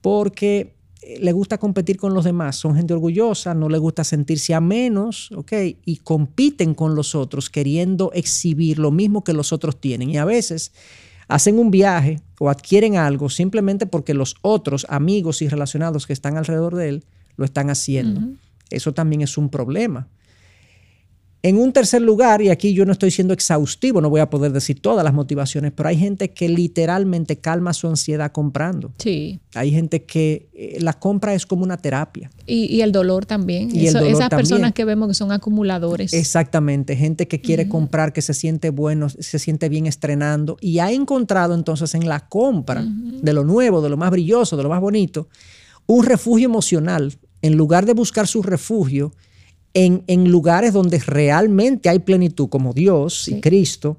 porque 0.02 0.76
le 1.20 1.32
gusta 1.32 1.58
competir 1.58 1.98
con 1.98 2.14
los 2.14 2.26
demás, 2.26 2.56
son 2.56 2.76
gente 2.76 2.94
orgullosa, 2.94 3.54
no 3.54 3.70
le 3.70 3.78
gusta 3.78 4.04
sentirse 4.04 4.54
a 4.54 4.62
menos, 4.62 5.32
¿ok? 5.32 5.54
Y 5.86 5.98
compiten 5.98 6.74
con 6.76 6.96
los 6.96 7.16
otros 7.16 7.50
queriendo 7.50 8.12
exhibir 8.14 8.78
lo 8.78 8.92
mismo 8.92 9.24
que 9.24 9.34
los 9.34 9.52
otros 9.52 9.80
tienen. 9.80 10.10
Y 10.10 10.18
a 10.18 10.26
veces 10.26 10.74
hacen 11.28 11.58
un 11.58 11.72
viaje 11.72 12.20
o 12.40 12.50
adquieren 12.50 12.98
algo 12.98 13.30
simplemente 13.30 13.86
porque 13.86 14.14
los 14.14 14.36
otros 14.42 14.86
amigos 14.90 15.42
y 15.42 15.48
relacionados 15.48 16.06
que 16.06 16.14
están 16.14 16.38
alrededor 16.38 16.76
de 16.76 16.90
él 16.90 17.06
lo 17.36 17.46
están 17.46 17.70
haciendo. 17.70 18.22
Eso 18.70 18.94
también 18.94 19.22
es 19.22 19.38
un 19.38 19.50
problema. 19.50 20.08
En 21.44 21.58
un 21.58 21.74
tercer 21.74 22.04
lugar, 22.04 22.42
y 22.44 22.50
aquí 22.50 22.74
yo 22.74 22.86
no 22.86 22.92
estoy 22.92 23.10
siendo 23.10 23.34
exhaustivo, 23.34 24.00
no 24.00 24.12
voy 24.12 24.22
a 24.22 24.30
poder 24.30 24.52
decir 24.52 24.80
todas 24.80 25.04
las 25.04 25.14
motivaciones, 25.14 25.72
pero 25.76 25.90
hay 25.90 25.98
gente 25.98 26.32
que 26.32 26.48
literalmente 26.48 27.38
calma 27.38 27.74
su 27.74 27.88
ansiedad 27.88 28.32
comprando. 28.32 28.92
Sí. 29.00 29.40
Hay 29.56 29.72
gente 29.72 30.04
que 30.04 30.50
eh, 30.54 30.78
la 30.82 30.94
compra 30.94 31.34
es 31.34 31.48
como 31.48 31.64
una 31.64 31.78
terapia. 31.78 32.30
Y, 32.46 32.82
el 32.82 32.92
dolor 32.92 33.26
también. 33.26 33.76
Y 33.76 33.88
esas 33.88 34.30
personas 34.30 34.74
que 34.74 34.86
vemos 34.86 35.08
que 35.08 35.14
son 35.16 35.32
acumuladores. 35.32 36.14
Exactamente. 36.14 36.96
Gente 36.96 37.28
que 37.28 37.42
quiere 37.42 37.68
comprar, 37.68 38.14
que 38.14 38.22
se 38.22 38.36
siente 38.36 38.70
bueno, 38.70 39.10
se 39.10 39.40
siente 39.40 39.68
bien 39.68 39.88
estrenando 39.88 40.58
y 40.62 40.78
ha 40.80 40.92
encontrado 40.92 41.56
entonces 41.56 41.96
en 41.96 42.08
la 42.08 42.28
compra 42.28 42.86
de 42.86 43.34
lo 43.34 43.44
nuevo, 43.44 43.82
de 43.82 43.90
lo 43.90 43.98
más 43.98 44.12
brilloso, 44.12 44.58
de 44.58 44.64
lo 44.64 44.70
más 44.70 44.82
bonito, 44.82 45.28
un 45.88 46.06
refugio 46.06 46.46
emocional. 46.46 47.18
En 47.42 47.58
lugar 47.58 47.88
de 47.88 47.94
buscar 47.94 48.28
su 48.28 48.44
refugio, 48.44 49.14
en, 49.74 50.32
lugares 50.32 50.74
donde 50.74 51.00
realmente 51.00 51.90
hay 51.90 52.00
plenitud, 52.00 52.50
como 52.50 52.74
Dios 52.74 53.28
y 53.28 53.42
Cristo, 53.42 53.98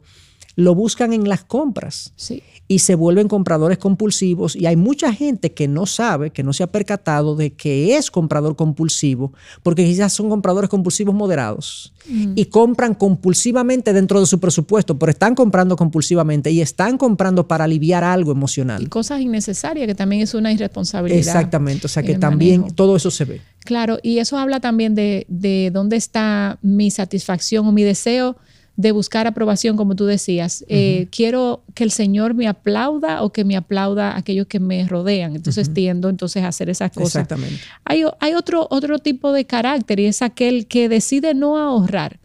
lo 0.54 0.74
buscan 0.74 1.12
en 1.12 1.28
las 1.28 1.44
compras. 1.44 2.12
Sí 2.16 2.42
y 2.72 2.78
se 2.78 2.94
vuelven 2.94 3.28
compradores 3.28 3.76
compulsivos 3.76 4.56
y 4.56 4.64
hay 4.64 4.76
mucha 4.76 5.12
gente 5.12 5.52
que 5.52 5.68
no 5.68 5.84
sabe, 5.84 6.30
que 6.30 6.42
no 6.42 6.54
se 6.54 6.62
ha 6.62 6.68
percatado 6.68 7.36
de 7.36 7.52
que 7.52 7.96
es 7.96 8.10
comprador 8.10 8.56
compulsivo, 8.56 9.34
porque 9.62 9.84
quizás 9.84 10.14
son 10.14 10.30
compradores 10.30 10.70
compulsivos 10.70 11.14
moderados 11.14 11.92
mm. 12.08 12.32
y 12.34 12.46
compran 12.46 12.94
compulsivamente 12.94 13.92
dentro 13.92 14.20
de 14.20 14.26
su 14.26 14.40
presupuesto, 14.40 14.98
pero 14.98 15.12
están 15.12 15.34
comprando 15.34 15.76
compulsivamente 15.76 16.50
y 16.50 16.62
están 16.62 16.96
comprando 16.96 17.46
para 17.46 17.64
aliviar 17.64 18.04
algo 18.04 18.32
emocional. 18.32 18.88
cosas 18.88 19.20
innecesarias, 19.20 19.86
que 19.86 19.94
también 19.94 20.22
es 20.22 20.32
una 20.32 20.50
irresponsabilidad. 20.50 21.18
Exactamente, 21.18 21.86
o 21.86 21.90
sea 21.90 22.02
que 22.02 22.16
también 22.16 22.70
todo 22.74 22.96
eso 22.96 23.10
se 23.10 23.26
ve. 23.26 23.40
Claro, 23.64 23.98
y 24.02 24.18
eso 24.18 24.38
habla 24.38 24.60
también 24.60 24.94
de, 24.94 25.26
de 25.28 25.70
dónde 25.72 25.96
está 25.96 26.58
mi 26.62 26.90
satisfacción 26.90 27.66
o 27.66 27.72
mi 27.72 27.82
deseo 27.82 28.36
de 28.82 28.90
buscar 28.90 29.28
aprobación, 29.28 29.76
como 29.76 29.94
tú 29.94 30.06
decías. 30.06 30.64
Eh, 30.68 31.06
quiero 31.12 31.62
que 31.74 31.84
el 31.84 31.92
Señor 31.92 32.34
me 32.34 32.48
aplauda 32.48 33.22
o 33.22 33.32
que 33.32 33.44
me 33.44 33.56
aplauda 33.56 34.16
aquellos 34.16 34.48
que 34.48 34.58
me 34.58 34.86
rodean. 34.88 35.36
Entonces 35.36 35.72
tiendo 35.72 36.08
entonces 36.08 36.42
a 36.42 36.48
hacer 36.48 36.68
esas 36.68 36.90
cosas. 36.90 37.14
Exactamente. 37.14 37.60
Hay, 37.84 38.02
hay, 38.18 38.34
otro, 38.34 38.66
otro 38.70 38.98
tipo 38.98 39.32
de 39.32 39.44
carácter 39.44 40.00
y 40.00 40.06
es 40.06 40.20
aquel 40.20 40.66
que 40.66 40.88
decide 40.88 41.32
no 41.32 41.58
ahorrar 41.58 42.18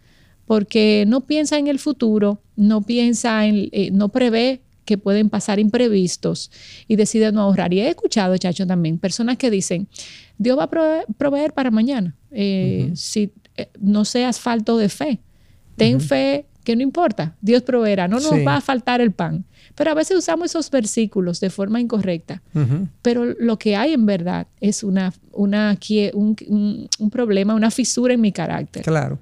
porque 0.48 1.06
no 1.08 1.22
piensa 1.22 1.60
en 1.60 1.68
el 1.68 1.78
futuro, 1.78 2.42
no 2.56 2.82
piensa 2.82 3.46
en, 3.46 3.70
eh, 3.72 3.92
no 3.92 4.10
prevé 4.10 4.62
que 4.86 4.98
pueden 4.98 5.30
pasar 5.30 5.60
imprevistos 5.60 6.50
y 6.88 6.96
decide 6.96 7.32
no 7.32 7.42
ahorrar. 7.42 7.72
Y 7.72 7.82
he 7.82 7.90
escuchado, 7.90 8.36
Chacho, 8.38 8.66
también 8.66 8.98
personas 8.98 9.38
que 9.38 9.52
dicen, 9.52 9.88
Dios 10.40 10.58
va 10.58 10.64
a 10.64 11.06
proveer, 11.18 11.54
para 11.54 11.70
mañana. 11.70 12.16
Eh, 12.32 12.92
si 12.96 13.32
no 13.80 14.06
seas 14.06 14.40
falto 14.40 14.78
de 14.78 14.90
fe. 14.90 15.20
Ten 15.78 16.02
fe 16.02 16.46
que 16.64 16.76
no 16.76 16.82
importa, 16.82 17.38
Dios 17.40 17.64
proveerá, 17.64 18.10
no 18.10 18.20
nos 18.20 18.34
va 18.46 18.58
a 18.58 18.62
faltar 18.62 19.00
el 19.00 19.14
pan. 19.14 19.46
Pero 19.74 19.92
a 19.92 19.94
veces 19.94 20.18
usamos 20.18 20.48
esos 20.48 20.70
versículos 20.70 21.40
de 21.40 21.50
forma 21.50 21.80
incorrecta. 21.80 22.42
Pero 23.02 23.24
lo 23.26 23.58
que 23.58 23.78
hay 23.78 23.94
en 23.94 24.06
verdad 24.06 24.48
es 24.60 24.84
una, 24.84 25.14
una, 25.32 25.78
un, 26.14 26.90
un, 27.00 27.10
problema, 27.10 27.56
una 27.56 27.72
fisura 27.72 28.16
en 28.16 28.22
mi 28.22 28.34
carácter. 28.34 28.84
Claro. 28.84 29.18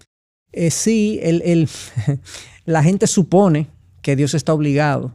Eh, 0.52 0.72
sí, 0.72 1.20
el, 1.22 1.44
el, 1.44 1.70
la 2.66 2.82
gente 2.82 3.06
supone 3.06 3.68
que 4.02 4.16
Dios 4.16 4.34
está 4.34 4.54
obligado 4.54 5.14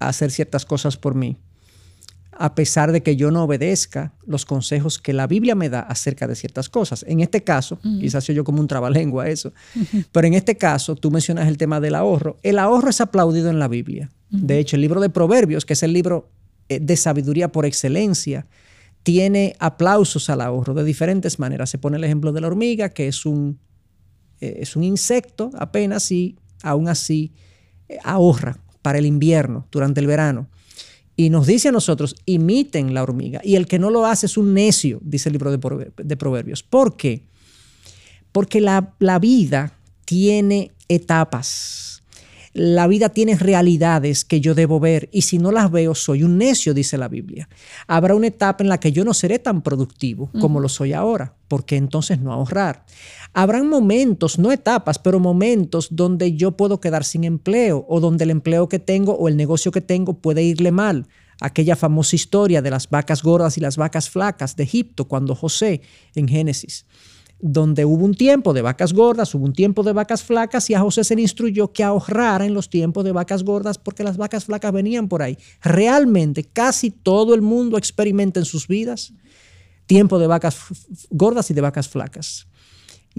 a 0.00 0.08
hacer 0.08 0.32
ciertas 0.32 0.64
cosas 0.64 0.96
por 0.96 1.14
mí 1.14 1.36
a 2.38 2.54
pesar 2.54 2.92
de 2.92 3.02
que 3.02 3.16
yo 3.16 3.30
no 3.30 3.42
obedezca 3.42 4.12
los 4.24 4.46
consejos 4.46 4.98
que 4.98 5.12
la 5.12 5.26
Biblia 5.26 5.56
me 5.56 5.68
da 5.68 5.80
acerca 5.80 6.28
de 6.28 6.36
ciertas 6.36 6.68
cosas. 6.68 7.04
En 7.08 7.20
este 7.20 7.42
caso, 7.42 7.80
quizás 7.82 8.24
soy 8.24 8.36
yo 8.36 8.44
como 8.44 8.60
un 8.60 8.68
trabalengua 8.68 9.28
eso, 9.28 9.52
pero 10.12 10.26
en 10.26 10.34
este 10.34 10.56
caso 10.56 10.94
tú 10.94 11.10
mencionas 11.10 11.48
el 11.48 11.58
tema 11.58 11.80
del 11.80 11.96
ahorro. 11.96 12.38
El 12.44 12.58
ahorro 12.58 12.90
es 12.90 13.00
aplaudido 13.00 13.50
en 13.50 13.58
la 13.58 13.66
Biblia. 13.66 14.10
De 14.30 14.58
hecho, 14.58 14.76
el 14.76 14.82
libro 14.82 15.00
de 15.00 15.10
Proverbios, 15.10 15.64
que 15.64 15.72
es 15.72 15.82
el 15.82 15.92
libro 15.92 16.30
eh, 16.68 16.78
de 16.80 16.96
sabiduría 16.96 17.50
por 17.50 17.66
excelencia, 17.66 18.46
tiene 19.02 19.56
aplausos 19.58 20.28
al 20.30 20.40
ahorro 20.40 20.74
de 20.74 20.84
diferentes 20.84 21.38
maneras. 21.38 21.70
Se 21.70 21.78
pone 21.78 21.96
el 21.96 22.04
ejemplo 22.04 22.32
de 22.32 22.40
la 22.42 22.46
hormiga, 22.46 22.90
que 22.90 23.08
es 23.08 23.26
un, 23.26 23.58
eh, 24.40 24.58
es 24.60 24.76
un 24.76 24.84
insecto 24.84 25.50
apenas 25.58 26.10
y 26.12 26.36
aún 26.62 26.88
así 26.88 27.32
eh, 27.88 27.98
ahorra 28.04 28.58
para 28.82 28.98
el 28.98 29.06
invierno, 29.06 29.66
durante 29.72 30.00
el 30.00 30.06
verano. 30.06 30.48
Y 31.18 31.30
nos 31.30 31.48
dice 31.48 31.70
a 31.70 31.72
nosotros, 31.72 32.14
imiten 32.26 32.94
la 32.94 33.02
hormiga. 33.02 33.40
Y 33.42 33.56
el 33.56 33.66
que 33.66 33.80
no 33.80 33.90
lo 33.90 34.06
hace 34.06 34.26
es 34.26 34.36
un 34.36 34.54
necio, 34.54 35.00
dice 35.02 35.28
el 35.28 35.32
libro 35.32 35.50
de 35.50 36.16
Proverbios. 36.16 36.62
¿Por 36.62 36.96
qué? 36.96 37.24
Porque 38.30 38.60
la, 38.60 38.94
vida 39.20 39.72
tiene 40.04 40.70
etapas. 40.88 42.04
la 42.52 42.86
vida 42.86 43.08
tiene 43.08 43.34
realidades 43.34 44.24
que 44.24 44.40
yo 44.40 44.54
debo 44.54 44.78
ver 44.78 45.08
y 45.10 45.22
si 45.22 45.38
no 45.38 45.50
las 45.50 45.72
veo 45.72 45.96
soy 45.96 46.22
un 46.22 46.38
necio, 46.38 46.72
dice 46.72 46.96
la 46.96 47.08
Biblia. 47.08 47.48
Habrá 47.88 48.14
una 48.14 48.28
etapa 48.28 48.62
en 48.62 48.68
la 48.68 48.78
que 48.78 48.92
yo 48.92 49.04
no 49.04 49.12
seré 49.12 49.40
tan 49.40 49.62
productivo 49.62 50.30
como 50.40 50.60
lo 50.60 50.68
soy 50.68 50.92
ahora, 50.92 51.34
porque 51.48 51.74
entonces 51.74 52.20
no 52.20 52.32
ahorrar. 52.32 52.86
Habrán 53.32 53.68
momentos, 53.68 54.38
no 54.38 54.50
etapas, 54.52 54.98
pero 54.98 55.20
momentos 55.20 55.88
donde 55.90 56.34
yo 56.34 56.52
puedo 56.52 56.80
quedar 56.80 57.04
sin 57.04 57.24
empleo 57.24 57.84
o 57.88 58.00
donde 58.00 58.24
el 58.24 58.30
empleo 58.30 58.68
que 58.68 58.78
tengo 58.78 59.12
o 59.12 59.28
el 59.28 59.36
negocio 59.36 59.70
que 59.70 59.80
tengo 59.80 60.14
puede 60.14 60.42
irle 60.42 60.72
mal. 60.72 61.06
Aquella 61.40 61.76
famosa 61.76 62.16
historia 62.16 62.62
de 62.62 62.70
las 62.70 62.90
vacas 62.90 63.22
gordas 63.22 63.56
y 63.58 63.60
las 63.60 63.76
vacas 63.76 64.10
flacas 64.10 64.56
de 64.56 64.64
Egipto 64.64 65.06
cuando 65.06 65.34
José 65.34 65.82
en 66.14 66.26
Génesis 66.26 66.84
donde 67.40 67.84
hubo 67.84 68.04
un 68.04 68.14
tiempo 68.14 68.52
de 68.52 68.62
vacas 68.62 68.92
gordas, 68.92 69.34
hubo 69.34 69.44
un 69.44 69.52
tiempo 69.52 69.82
de 69.82 69.92
vacas 69.92 70.24
flacas 70.24 70.68
y 70.70 70.74
a 70.74 70.80
José 70.80 71.04
se 71.04 71.14
le 71.14 71.22
instruyó 71.22 71.72
que 71.72 71.84
ahorrara 71.84 72.44
en 72.44 72.54
los 72.54 72.68
tiempos 72.68 73.04
de 73.04 73.12
vacas 73.12 73.44
gordas 73.44 73.78
porque 73.78 74.02
las 74.02 74.16
vacas 74.16 74.46
flacas 74.46 74.72
venían 74.72 75.08
por 75.08 75.22
ahí. 75.22 75.38
Realmente 75.62 76.44
casi 76.44 76.90
todo 76.90 77.34
el 77.34 77.42
mundo 77.42 77.78
experimenta 77.78 78.40
en 78.40 78.46
sus 78.46 78.66
vidas 78.66 79.12
tiempo 79.86 80.18
de 80.18 80.26
vacas 80.26 80.58
gordas 81.10 81.50
y 81.50 81.54
de 81.54 81.60
vacas 81.60 81.88
flacas. 81.88 82.48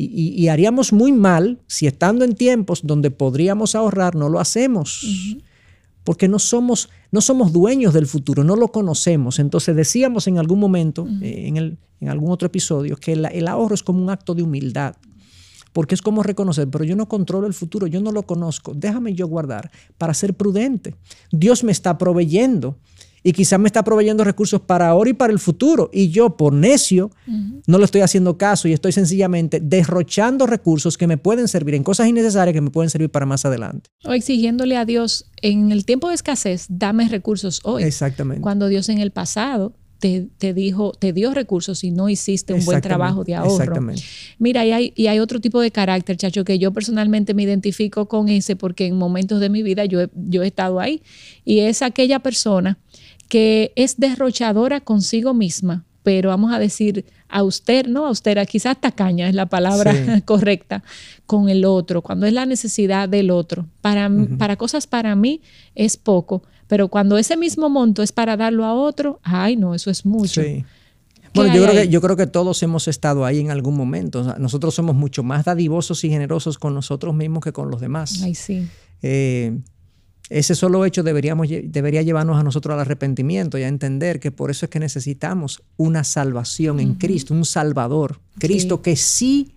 Y, 0.02 0.48
haríamos 0.48 0.94
muy 0.94 1.12
mal 1.12 1.60
si 1.68 1.86
estando 1.86 2.24
en 2.24 2.34
tiempos 2.34 2.82
donde 2.84 3.12
podríamos 3.12 3.76
ahorrar 3.76 4.16
no 4.16 4.30
lo 4.30 4.40
hacemos 4.40 5.06
porque 6.10 6.28
no 6.28 6.40
somos, 6.40 6.90
no 7.12 7.22
somos 7.22 7.52
dueños 7.52 7.94
del 7.94 8.08
futuro, 8.08 8.44
no 8.44 8.56
lo 8.56 8.70
conocemos. 8.70 9.38
Entonces 9.38 9.76
decíamos 9.76 10.28
en 10.28 10.40
algún 10.40 10.60
momento, 10.60 11.08
eh, 11.22 11.48
en, 11.48 11.58
el, 11.58 11.78
en, 12.00 12.10
algún 12.10 12.32
otro 12.32 12.48
episodio, 12.48 12.98
que 12.98 13.14
el 13.14 13.48
ahorro 13.48 13.76
es 13.76 13.84
como 13.84 14.02
un 14.02 14.10
acto 14.10 14.34
de 14.34 14.42
humildad, 14.42 14.96
porque 15.72 15.94
es 15.94 16.02
como 16.02 16.24
reconocer, 16.24 16.68
pero 16.70 16.84
yo 16.84 16.96
no 16.96 17.08
controlo 17.08 17.46
el 17.46 17.54
futuro, 17.54 17.86
yo 17.86 18.02
no 18.02 18.12
lo 18.12 18.24
conozco, 18.24 18.74
déjame 18.74 19.14
yo 19.14 19.28
guardar 19.28 19.70
para 19.98 20.16
ser 20.16 20.34
prudente. 20.34 20.96
Dios 21.32 21.64
me 21.64 21.72
está 21.72 21.98
proveyendo 21.98 22.78
y 23.24 23.34
quizás 23.34 23.60
me 23.60 23.68
está 23.68 23.84
proveyendo 23.84 24.24
recursos 24.24 24.62
para 24.62 24.90
ahora 24.90 25.10
y 25.10 25.14
para 25.14 25.34
el 25.34 25.40
futuro. 25.40 25.90
Y 25.94 26.10
yo, 26.10 26.38
por 26.38 26.54
necio, 26.54 27.12
no 27.68 27.78
le 27.78 27.86
estoy 27.86 28.02
haciendo 28.02 28.38
caso 28.38 28.68
y 28.68 28.74
estoy 28.74 28.92
sencillamente 28.92 29.60
derrochando 29.60 30.46
recursos 30.48 30.98
que 30.98 31.08
me 31.08 31.18
pueden 31.18 31.48
servir 31.48 31.76
en 31.76 31.84
cosas 31.84 32.08
innecesarias 32.08 32.54
que 32.54 32.62
me 32.62 32.72
pueden 32.72 32.90
servir 32.90 33.10
para 33.10 33.26
más 33.26 33.46
adelante. 33.46 33.90
O 34.06 34.14
exigiéndole 34.14 34.78
a 34.78 34.86
Dios, 34.86 35.26
en 35.42 35.72
el 35.72 35.86
tiempo 35.86 36.10
de 36.10 36.16
escasez, 36.16 36.66
dame 36.70 37.08
recursos 37.10 37.62
hoy. 37.64 37.84
Exactamente. 37.84 38.42
Cuando 38.42 38.68
Dios 38.68 38.90
en 38.90 39.00
el 39.00 39.12
pasado 39.12 39.74
te, 40.00 40.54
dijo, 40.54 40.94
te 40.94 41.12
dio 41.12 41.34
recursos 41.34 41.84
y 41.84 41.92
no 41.92 42.08
hiciste 42.10 42.54
un 42.54 42.64
buen 42.64 42.80
trabajo 42.82 43.24
de 43.26 43.36
ahorro. 43.36 43.52
Exactamente. 43.52 44.02
Mira, 44.38 44.66
y 44.66 44.72
hay, 44.72 44.94
y 44.96 45.08
hay 45.08 45.20
otro 45.20 45.42
tipo 45.42 45.60
de 45.60 45.72
carácter, 45.72 46.16
chacho, 46.16 46.46
que 46.46 46.58
yo 46.58 46.72
personalmente 46.72 47.34
me 47.34 47.44
identifico 47.44 48.08
con 48.08 48.30
ese 48.30 48.56
porque 48.56 48.86
en 48.86 48.96
momentos 48.96 49.42
de 49.42 49.50
mi 49.50 49.62
vida 49.62 49.86
yo 49.86 50.08
yo 50.16 50.44
he 50.44 50.48
estado 50.48 50.80
ahí. 50.80 51.02
Y 51.44 51.60
es 51.60 51.82
aquella 51.82 52.20
persona 52.20 52.80
que 53.30 53.72
es 53.76 53.98
derrochadora 53.98 54.82
consigo 54.82 55.34
misma, 55.34 55.86
pero 56.04 56.30
vamos 56.30 56.52
a 56.52 56.60
decir 56.60 57.06
austera, 57.30 57.88
no 57.88 58.08
austera, 58.08 58.46
quizás 58.46 58.82
tacaña 58.82 59.30
es 59.30 59.36
la 59.36 59.46
palabra 59.46 59.94
correcta, 60.26 60.84
con 61.26 61.48
el 61.48 61.64
otro, 61.64 62.02
cuando 62.02 62.26
es 62.26 62.34
la 62.34 62.46
necesidad 62.46 63.08
del 63.08 63.30
otro. 63.30 63.68
Para, 63.82 64.12
para 64.38 64.56
cosas 64.58 64.88
para 64.88 65.16
mí 65.16 65.42
es 65.76 65.96
poco, 65.96 66.44
pero 66.68 66.88
cuando 66.88 67.18
ese 67.18 67.38
mismo 67.38 67.70
monto 67.70 68.02
es 68.02 68.12
para 68.12 68.36
darlo 68.36 68.66
a 68.66 68.74
otro, 68.74 69.20
ay 69.24 69.56
no, 69.56 69.76
eso 69.76 69.92
es 69.92 70.06
mucho. 70.06 70.42
Bueno, 71.36 71.54
yo 71.54 71.64
creo, 71.64 71.84
que, 71.84 71.90
yo 71.90 72.02
creo 72.02 72.16
que 72.18 72.26
todos 72.26 72.62
hemos 72.64 72.88
estado 72.88 73.24
ahí 73.24 73.40
en 73.40 73.52
algún 73.52 73.76
momento. 73.76 74.36
nosotros 74.40 74.74
somos 74.74 74.96
mucho 74.96 75.22
más 75.22 75.46
dadivosos 75.46 76.04
y 76.04 76.10
generosos 76.10 76.58
con 76.58 76.74
nosotros 76.74 77.14
mismos 77.14 77.44
que 77.44 77.54
con 77.54 77.70
los 77.70 77.80
demás. 77.80 78.22
Ay, 78.24 78.34
sí. 78.34 78.68
Eh, 79.04 79.60
ese 80.30 80.54
solo 80.54 80.86
hecho 80.86 81.02
deberíamos, 81.02 81.48
debería 81.50 82.04
llevarnos 82.04 82.38
a 82.38 82.44
nosotros 82.44 82.74
al 82.74 82.82
arrepentimiento 82.82 83.58
y 83.58 83.64
a 83.64 83.68
entender 83.68 84.20
que 84.20 84.32
por 84.32 84.52
eso 84.52 84.66
es 84.66 84.70
que 84.70 84.80
necesitamos 84.80 85.64
una 85.76 86.04
salvación 86.04 86.80
en 86.80 86.96
Cristo, 86.96 87.34
un 87.34 87.46
Salvador. 87.46 88.20
Cristo 88.38 88.84
que 88.84 88.96
sí 88.96 89.56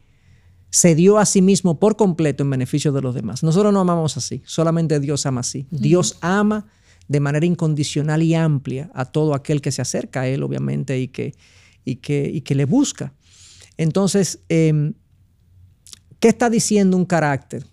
se 0.70 0.94
dio 0.94 1.18
a 1.18 1.26
sí 1.26 1.42
mismo 1.42 1.78
por 1.78 1.96
completo 1.96 2.42
en 2.42 2.48
beneficio 2.48 2.90
de 2.92 3.02
los 3.02 3.14
demás. 3.14 3.42
Nosotros 3.42 3.70
no 3.74 3.80
amamos 3.80 4.16
así, 4.16 4.42
solamente 4.46 4.98
Dios 4.98 5.26
ama 5.26 5.42
así. 5.42 5.66
Dios 5.70 6.16
ama 6.22 6.66
de 7.06 7.20
manera 7.20 7.44
incondicional 7.44 8.22
y 8.22 8.34
amplia 8.34 8.90
a 8.94 9.04
todo 9.04 9.34
aquel 9.34 9.60
que 9.60 9.72
se 9.72 9.82
acerca 9.82 10.22
a 10.22 10.28
Él, 10.28 10.42
obviamente, 10.42 10.98
y 10.98 11.08
que, 11.08 11.34
y 11.84 11.96
que, 11.96 12.30
y 12.32 12.40
que 12.40 12.54
le 12.54 12.64
busca. 12.64 13.12
Entonces, 13.76 14.40
em, 14.48 14.94
¿qué 16.18 16.28
está 16.28 16.48
diciendo 16.48 16.96
un 16.96 17.04
carácter? 17.04 17.66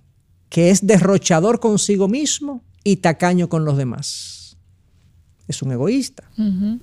Que 0.49 0.69
es 0.69 0.85
derrochador 0.85 1.61
consigo 1.61 2.09
mismo 2.09 2.65
y 2.83 2.97
tacaño 2.97 3.49
con 3.49 3.65
los 3.65 3.77
demás. 3.77 4.57
Es 5.47 5.61
un 5.61 5.71
egoísta, 5.71 6.23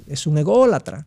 es 0.06 0.26
un 0.26 0.38
ególatra. 0.38 1.06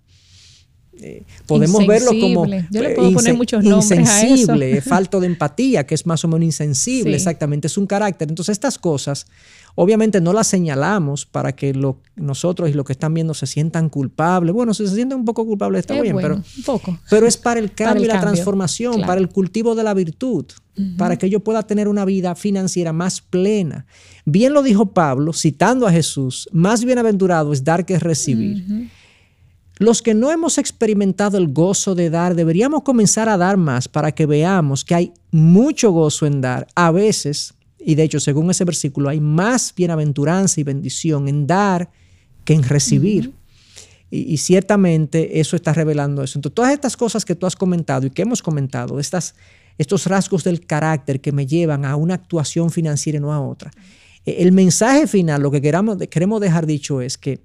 Eh, 1.02 1.24
podemos 1.46 1.88
verlo 1.88 2.12
como 2.20 2.46
Yo 2.46 2.84
le 2.84 2.90
puedo 2.90 3.14
poner 3.14 3.34
muchos 3.34 3.64
insensible, 3.64 4.82
falto 4.82 5.20
de 5.20 5.28
empatía, 5.28 5.86
que 5.86 5.96
es 5.96 6.06
más 6.06 6.26
o 6.26 6.28
menos 6.28 6.44
insensible, 6.44 7.16
exactamente, 7.16 7.68
es 7.68 7.78
un 7.78 7.88
carácter. 7.88 8.30
Entonces 8.30 8.54
estas 8.54 8.78
cosas, 8.78 9.28
obviamente 9.82 10.20
no 10.20 10.34
las 10.34 10.48
señalamos 10.48 11.26
para 11.26 11.56
que 11.56 11.74
lo, 11.74 12.02
nosotros 12.18 12.70
y 12.70 12.74
los 12.74 12.86
que 12.86 12.92
están 12.92 13.14
viendo 13.14 13.34
se 13.34 13.48
sientan 13.48 13.88
culpables. 13.88 14.54
Bueno, 14.54 14.74
si 14.74 14.86
se 14.86 14.94
sienten 14.94 15.20
un 15.20 15.24
poco 15.24 15.46
culpables 15.46 15.80
está 15.80 16.02
bien, 16.02 16.18
pero, 16.18 16.44
poco. 16.66 17.00
pero 17.10 17.26
es 17.26 17.38
para 17.38 17.62
el 17.62 17.72
cambio 17.76 18.04
y 18.04 18.08
la 18.10 18.20
transformación, 18.20 19.04
para 19.08 19.22
el 19.22 19.30
cultivo 19.30 19.76
de 19.76 19.84
la 19.84 19.94
virtud, 19.94 20.48
para 20.98 21.18
que 21.18 21.30
yo 21.30 21.40
pueda 21.40 21.64
tener 21.64 21.88
una 21.88 22.04
vida 22.04 22.36
financiera 22.36 22.92
más 22.92 23.22
plena. 23.22 23.86
Bien 24.26 24.52
lo 24.52 24.64
dijo 24.64 24.88
Pablo, 24.88 25.32
citando 25.32 25.88
a 25.88 25.94
Jesús, 25.94 26.50
más 26.52 26.84
bienaventurado 26.84 27.54
es 27.54 27.64
dar 27.64 27.86
que 27.86 28.00
recibir. 28.00 28.90
Los 29.78 30.02
que 30.02 30.14
no 30.14 30.30
hemos 30.30 30.58
experimentado 30.58 31.38
el 31.38 31.54
gozo 31.54 31.96
de 31.96 32.10
dar, 32.10 32.36
deberíamos 32.36 32.84
comenzar 32.84 33.30
a 33.30 33.38
dar 33.38 33.56
más 33.56 33.88
para 33.88 34.12
que 34.12 34.26
veamos 34.26 34.84
que 34.84 34.94
hay 34.94 35.14
mucho 35.32 35.92
gozo 35.92 36.26
en 36.26 36.42
dar. 36.42 36.68
A 36.76 36.92
veces, 36.92 37.54
y 37.80 37.96
de 37.96 38.04
hecho, 38.04 38.20
según 38.20 38.50
ese 38.52 38.66
versículo, 38.66 39.10
hay 39.10 39.20
más 39.20 39.74
bienaventuranza 39.76 40.60
y 40.60 40.64
bendición 40.64 41.28
en 41.28 41.48
dar 41.48 41.90
que 42.44 42.54
en 42.54 42.64
recibir. 42.64 43.34
y, 44.12 44.38
ciertamente 44.38 45.40
eso 45.40 45.56
está 45.56 45.72
revelando 45.72 46.24
eso. 46.24 46.38
Entonces, 46.38 46.56
todas 46.56 46.74
estas 46.74 46.98
cosas 46.98 47.24
que 47.24 47.36
tú 47.36 47.46
has 47.46 47.56
comentado 47.56 48.08
y 48.08 48.10
que 48.10 48.24
hemos 48.24 48.42
comentado, 48.42 49.00
estas, 49.00 49.36
estos 49.78 50.08
rasgos 50.08 50.44
del 50.44 50.66
carácter 50.66 51.22
que 51.22 51.32
me 51.32 51.46
llevan 51.46 51.86
a 51.86 51.96
una 51.96 52.16
actuación 52.16 52.72
financiera 52.72 53.20
y 53.20 53.22
no 53.22 53.32
a 53.32 53.40
otra. 53.40 53.72
E, 54.26 54.42
el 54.42 54.52
mensaje 54.52 55.08
final, 55.08 55.42
lo 55.42 55.52
que 55.52 55.62
queramos, 55.62 55.98
queremos 56.10 56.42
dejar 56.42 56.66
dicho 56.66 57.02
es 57.02 57.18
que 57.18 57.42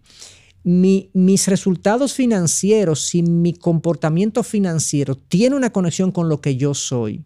mis 0.64 1.46
resultados 1.48 2.14
financieros, 2.14 3.02
si 3.02 3.22
mi 3.22 3.52
comportamiento 3.52 4.42
financiero 4.42 5.14
tiene 5.14 5.56
una 5.56 5.70
conexión 5.70 6.10
con 6.10 6.30
lo 6.30 6.40
que 6.40 6.56
yo 6.56 6.72
soy, 6.72 7.22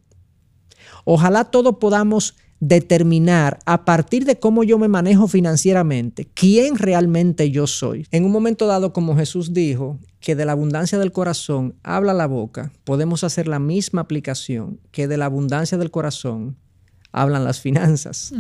ojalá 1.05 1.45
todos 1.45 1.77
podamos 1.79 2.35
determinar 2.61 3.59
a 3.67 3.85
partir 3.85 4.25
de 4.25 4.39
cómo 4.39 4.65
yo 4.65 4.79
me 4.79 4.89
manejo 4.89 5.29
financieramente 5.29 6.29
quién 6.35 6.77
realmente 6.77 7.51
yo 7.51 7.67
soy. 7.67 8.07
En 8.11 8.25
un 8.25 8.33
momento 8.33 8.67
dado, 8.67 8.93
como 8.93 9.17
Jesús 9.17 9.53
dijo, 9.53 9.99
que 10.21 10.35
de 10.35 10.45
la 10.45 10.53
abundancia 10.53 10.99
del 10.99 11.13
corazón 11.13 11.77
habla 11.83 12.13
la 12.15 12.27
boca, 12.27 12.73
podemos 12.85 13.23
hacer 13.25 13.47
la 13.47 13.59
misma 13.59 14.01
aplicación 14.01 14.81
que 14.91 15.07
de 15.07 15.17
la 15.17 15.27
abundancia 15.27 15.79
del 15.79 15.91
corazón 15.91 16.57
hablan 17.13 17.45
las 17.45 17.61
finanzas. 17.61 18.33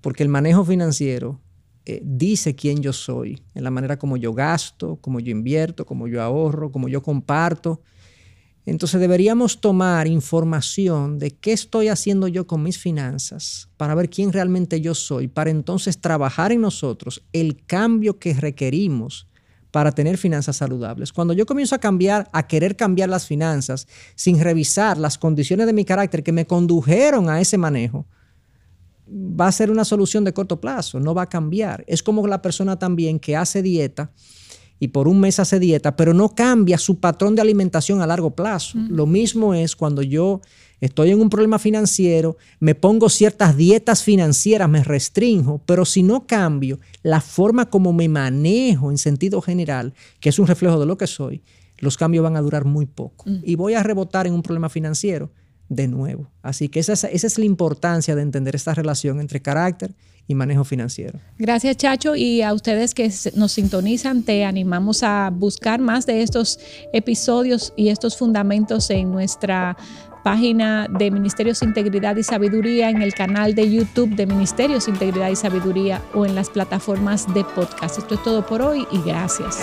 Porque 0.00 0.22
el 0.22 0.28
manejo 0.28 0.64
financiero 0.64 1.40
eh, 1.84 2.00
dice 2.04 2.54
quién 2.54 2.82
yo 2.82 2.92
soy, 2.92 3.42
en 3.54 3.64
la 3.64 3.70
manera 3.70 3.98
como 3.98 4.16
yo 4.16 4.32
gasto, 4.32 4.96
como 5.00 5.20
yo 5.20 5.30
invierto, 5.30 5.86
como 5.86 6.06
yo 6.06 6.22
ahorro, 6.22 6.70
como 6.70 6.88
yo 6.88 7.02
comparto. 7.02 7.82
Entonces 8.70 9.00
deberíamos 9.00 9.60
tomar 9.60 10.06
información 10.06 11.18
de 11.18 11.30
qué 11.30 11.52
estoy 11.52 11.88
haciendo 11.88 12.28
yo 12.28 12.46
con 12.46 12.62
mis 12.62 12.76
finanzas 12.76 13.70
para 13.78 13.94
ver 13.94 14.10
quién 14.10 14.30
realmente 14.30 14.80
yo 14.82 14.94
soy, 14.94 15.26
para 15.26 15.50
entonces 15.50 16.00
trabajar 16.00 16.52
en 16.52 16.60
nosotros 16.60 17.22
el 17.32 17.64
cambio 17.64 18.18
que 18.18 18.34
requerimos 18.34 19.26
para 19.70 19.92
tener 19.92 20.18
finanzas 20.18 20.56
saludables. 20.56 21.12
Cuando 21.12 21.32
yo 21.32 21.46
comienzo 21.46 21.74
a 21.74 21.78
cambiar, 21.78 22.28
a 22.32 22.46
querer 22.46 22.76
cambiar 22.76 23.08
las 23.08 23.26
finanzas 23.26 23.86
sin 24.14 24.38
revisar 24.38 24.98
las 24.98 25.16
condiciones 25.16 25.66
de 25.66 25.72
mi 25.72 25.86
carácter 25.86 26.22
que 26.22 26.32
me 26.32 26.46
condujeron 26.46 27.30
a 27.30 27.40
ese 27.40 27.56
manejo, 27.56 28.06
va 29.08 29.46
a 29.46 29.52
ser 29.52 29.70
una 29.70 29.84
solución 29.84 30.24
de 30.24 30.34
corto 30.34 30.60
plazo, 30.60 31.00
no 31.00 31.14
va 31.14 31.22
a 31.22 31.28
cambiar. 31.28 31.84
Es 31.86 32.02
como 32.02 32.26
la 32.26 32.42
persona 32.42 32.78
también 32.78 33.18
que 33.18 33.34
hace 33.34 33.62
dieta 33.62 34.12
y 34.80 34.88
por 34.88 35.08
un 35.08 35.20
mes 35.20 35.40
hace 35.40 35.58
dieta, 35.58 35.96
pero 35.96 36.14
no 36.14 36.34
cambia 36.34 36.78
su 36.78 36.98
patrón 37.00 37.34
de 37.34 37.42
alimentación 37.42 38.00
a 38.00 38.06
largo 38.06 38.30
plazo. 38.30 38.78
Lo 38.88 39.06
mismo 39.06 39.54
es 39.54 39.74
cuando 39.74 40.02
yo 40.02 40.40
estoy 40.80 41.10
en 41.10 41.20
un 41.20 41.30
problema 41.30 41.58
financiero, 41.58 42.36
me 42.60 42.74
pongo 42.74 43.08
ciertas 43.08 43.56
dietas 43.56 44.02
financieras, 44.02 44.68
me 44.68 44.84
restringo, 44.84 45.60
pero 45.66 45.84
si 45.84 46.02
no 46.02 46.26
cambio 46.26 46.78
la 47.02 47.20
forma 47.20 47.68
como 47.68 47.92
me 47.92 48.08
manejo 48.08 48.90
en 48.90 48.98
sentido 48.98 49.40
general, 49.40 49.94
que 50.20 50.28
es 50.28 50.38
un 50.38 50.46
reflejo 50.46 50.78
de 50.78 50.86
lo 50.86 50.96
que 50.96 51.06
soy, 51.06 51.42
los 51.78 51.96
cambios 51.96 52.22
van 52.22 52.36
a 52.36 52.40
durar 52.40 52.64
muy 52.64 52.86
poco. 52.86 53.24
Y 53.42 53.56
voy 53.56 53.74
a 53.74 53.82
rebotar 53.82 54.26
en 54.26 54.34
un 54.34 54.42
problema 54.42 54.68
financiero 54.68 55.30
de 55.68 55.88
nuevo. 55.88 56.30
Así 56.42 56.68
que 56.68 56.80
esa 56.80 56.94
es, 56.94 57.04
esa 57.04 57.26
es 57.26 57.38
la 57.38 57.44
importancia 57.44 58.14
de 58.14 58.22
entender 58.22 58.56
esta 58.56 58.74
relación 58.74 59.20
entre 59.20 59.40
carácter 59.40 59.94
y 60.26 60.34
manejo 60.34 60.62
financiero. 60.64 61.18
Gracias, 61.38 61.78
Chacho. 61.78 62.14
Y 62.14 62.42
a 62.42 62.52
ustedes 62.52 62.94
que 62.94 63.10
nos 63.34 63.52
sintonizan, 63.52 64.22
te 64.22 64.44
animamos 64.44 65.02
a 65.02 65.30
buscar 65.32 65.80
más 65.80 66.04
de 66.04 66.22
estos 66.22 66.60
episodios 66.92 67.72
y 67.76 67.88
estos 67.88 68.16
fundamentos 68.16 68.90
en 68.90 69.10
nuestra 69.10 69.76
página 70.22 70.86
de 70.88 71.10
Ministerios 71.10 71.62
Integridad 71.62 72.16
y 72.16 72.22
Sabiduría, 72.22 72.90
en 72.90 73.00
el 73.00 73.14
canal 73.14 73.54
de 73.54 73.70
YouTube 73.70 74.14
de 74.14 74.26
Ministerios 74.26 74.86
Integridad 74.86 75.30
y 75.30 75.36
Sabiduría 75.36 76.02
o 76.14 76.26
en 76.26 76.34
las 76.34 76.50
plataformas 76.50 77.32
de 77.32 77.44
podcast. 77.44 77.98
Esto 77.98 78.14
es 78.14 78.22
todo 78.22 78.44
por 78.44 78.60
hoy 78.60 78.86
y 78.92 79.00
gracias. 79.00 79.58